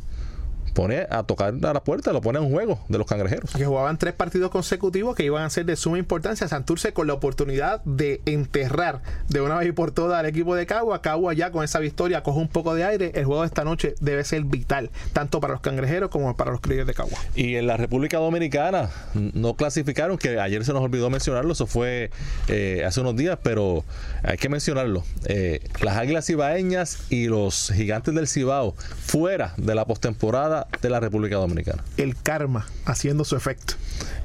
[0.73, 3.51] pone a tocar a la puerta, lo pone en juego de los cangrejeros.
[3.51, 6.47] Que jugaban tres partidos consecutivos que iban a ser de suma importancia.
[6.47, 10.65] Santurce con la oportunidad de enterrar de una vez y por todas al equipo de
[10.65, 11.01] Cagua.
[11.01, 13.11] Cagua ya con esa victoria coge un poco de aire.
[13.15, 16.61] El juego de esta noche debe ser vital, tanto para los cangrejeros como para los
[16.61, 17.17] criollos de Cagua.
[17.35, 22.11] Y en la República Dominicana no clasificaron, que ayer se nos olvidó mencionarlo, eso fue
[22.47, 23.83] eh, hace unos días, pero
[24.23, 25.03] hay que mencionarlo.
[25.25, 30.99] Eh, las Águilas Cibaeñas y los Gigantes del Cibao fuera de la postemporada de la
[30.99, 31.83] República Dominicana.
[31.97, 33.75] El karma haciendo su efecto.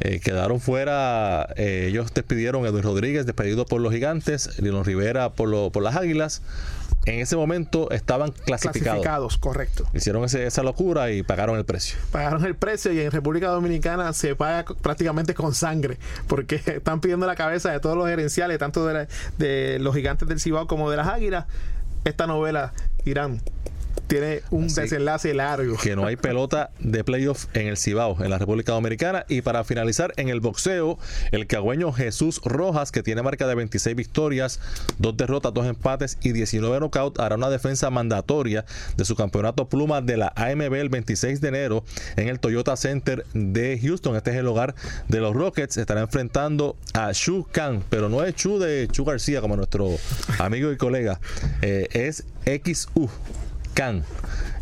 [0.00, 5.32] Eh, quedaron fuera, eh, ellos despidieron a Edwin Rodríguez, despedido por los gigantes, Lino Rivera
[5.32, 6.42] por, por las águilas.
[7.06, 9.02] En ese momento estaban clasificados.
[9.02, 9.86] Clasificados, correcto.
[9.92, 11.98] Hicieron esa locura y pagaron el precio.
[12.10, 17.26] Pagaron el precio y en República Dominicana se paga prácticamente con sangre, porque están pidiendo
[17.26, 19.06] la cabeza de todos los gerenciales, tanto de,
[19.36, 21.44] de los gigantes del Cibao como de las águilas.
[22.04, 22.72] Esta novela,
[23.04, 23.40] Irán,
[24.06, 25.76] tiene un desenlace largo.
[25.76, 29.24] Que no hay pelota de playoff en el Cibao, en la República Dominicana.
[29.28, 30.98] Y para finalizar, en el boxeo,
[31.32, 34.60] el cagüeño Jesús Rojas, que tiene marca de 26 victorias,
[34.98, 38.64] dos derrotas, dos empates y 19 knockouts, hará una defensa mandatoria
[38.96, 41.84] de su campeonato pluma de la AMB el 26 de enero
[42.16, 44.16] en el Toyota Center de Houston.
[44.16, 44.74] Este es el hogar
[45.08, 45.76] de los Rockets.
[45.76, 49.88] Estará enfrentando a Shu Kang, pero no es Chu de Chu García como nuestro
[50.38, 51.20] amigo y colega,
[51.62, 53.08] eh, es XU.
[53.74, 54.04] Khan.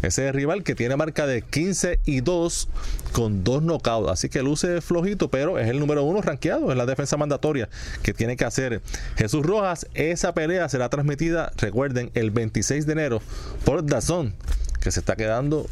[0.02, 2.68] Ese rival que tiene marca de 15 y 2
[3.12, 4.10] con dos knockouts.
[4.10, 7.68] Así que luce flojito, pero es el número uno rankeado en la defensa mandatoria
[8.02, 8.82] que tiene que hacer
[9.16, 9.86] Jesús Rojas.
[9.94, 13.22] Esa pelea será transmitida, recuerden, el 26 de enero
[13.64, 14.34] por Dazón,
[14.80, 15.68] que se está quedando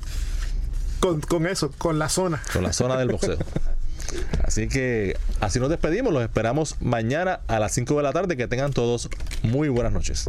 [1.00, 2.40] con, con eso, con la zona.
[2.52, 3.38] Con la zona del boxeo.
[4.44, 6.12] Así que así nos despedimos.
[6.12, 8.36] Los esperamos mañana a las 5 de la tarde.
[8.36, 9.08] Que tengan todos
[9.42, 10.28] muy buenas noches.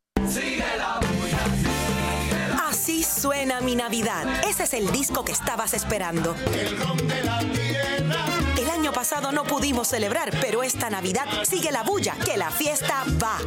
[3.61, 4.43] Mi Navidad.
[4.47, 6.35] Ese es el disco que estabas esperando.
[8.57, 13.03] El año pasado no pudimos celebrar, pero esta Navidad sigue la bulla, que la fiesta
[13.21, 13.37] va.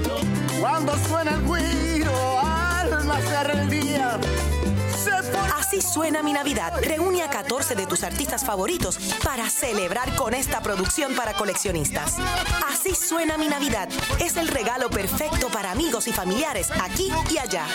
[0.61, 4.19] Cuando suena el guiro, al nacer el día.
[5.57, 6.73] Así suena mi Navidad.
[6.83, 12.17] Reúne a 14 de tus artistas favoritos para celebrar con esta producción para coleccionistas.
[12.69, 13.89] Así suena mi Navidad.
[14.21, 17.67] Es el regalo perfecto para amigos y familiares aquí y allá.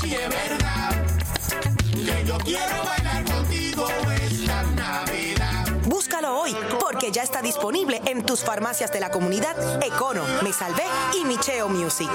[0.00, 1.06] Sí es verdad
[1.90, 3.88] que yo quiero bailar contigo
[4.22, 5.66] esta Navidad.
[5.86, 10.84] Búscalo hoy porque ya está disponible en tus farmacias de la comunidad Econo, Me Salvé
[11.18, 12.10] y Micheo Music.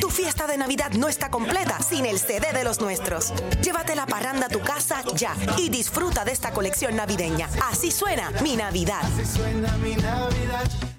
[0.00, 3.32] Tu fiesta de Navidad no está completa sin el CD de los nuestros.
[3.62, 7.48] Llévate la parranda a tu casa ya y disfruta de esta colección navideña.
[7.68, 9.02] Así suena mi Navidad.
[9.24, 10.91] Suena mi Navidad.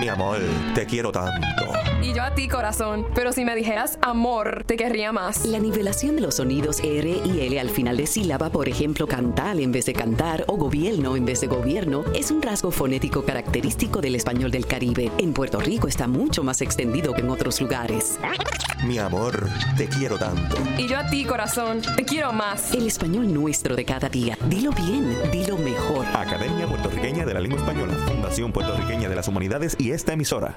[0.00, 0.38] Mi amor,
[0.74, 1.66] te quiero tanto.
[2.00, 3.06] Y yo a ti, corazón.
[3.14, 5.44] Pero si me dijeras amor, te querría más.
[5.44, 9.60] La nivelación de los sonidos R y L al final de sílaba, por ejemplo, cantal
[9.60, 14.00] en vez de cantar o gobierno en vez de gobierno, es un rasgo fonético característico
[14.00, 15.10] del español del Caribe.
[15.18, 18.18] En Puerto Rico está mucho más extendido que en otros lugares.
[18.86, 19.46] Mi amor,
[19.76, 20.56] te quiero tanto.
[20.78, 22.72] Y yo a ti, corazón, te quiero más.
[22.72, 24.38] El español nuestro de cada día.
[24.46, 26.06] Dilo bien, dilo mejor.
[26.14, 30.56] Academia Puertorriqueña de la Lengua Española, Fundación Puertorriqueña de las Humanidades esta emisora.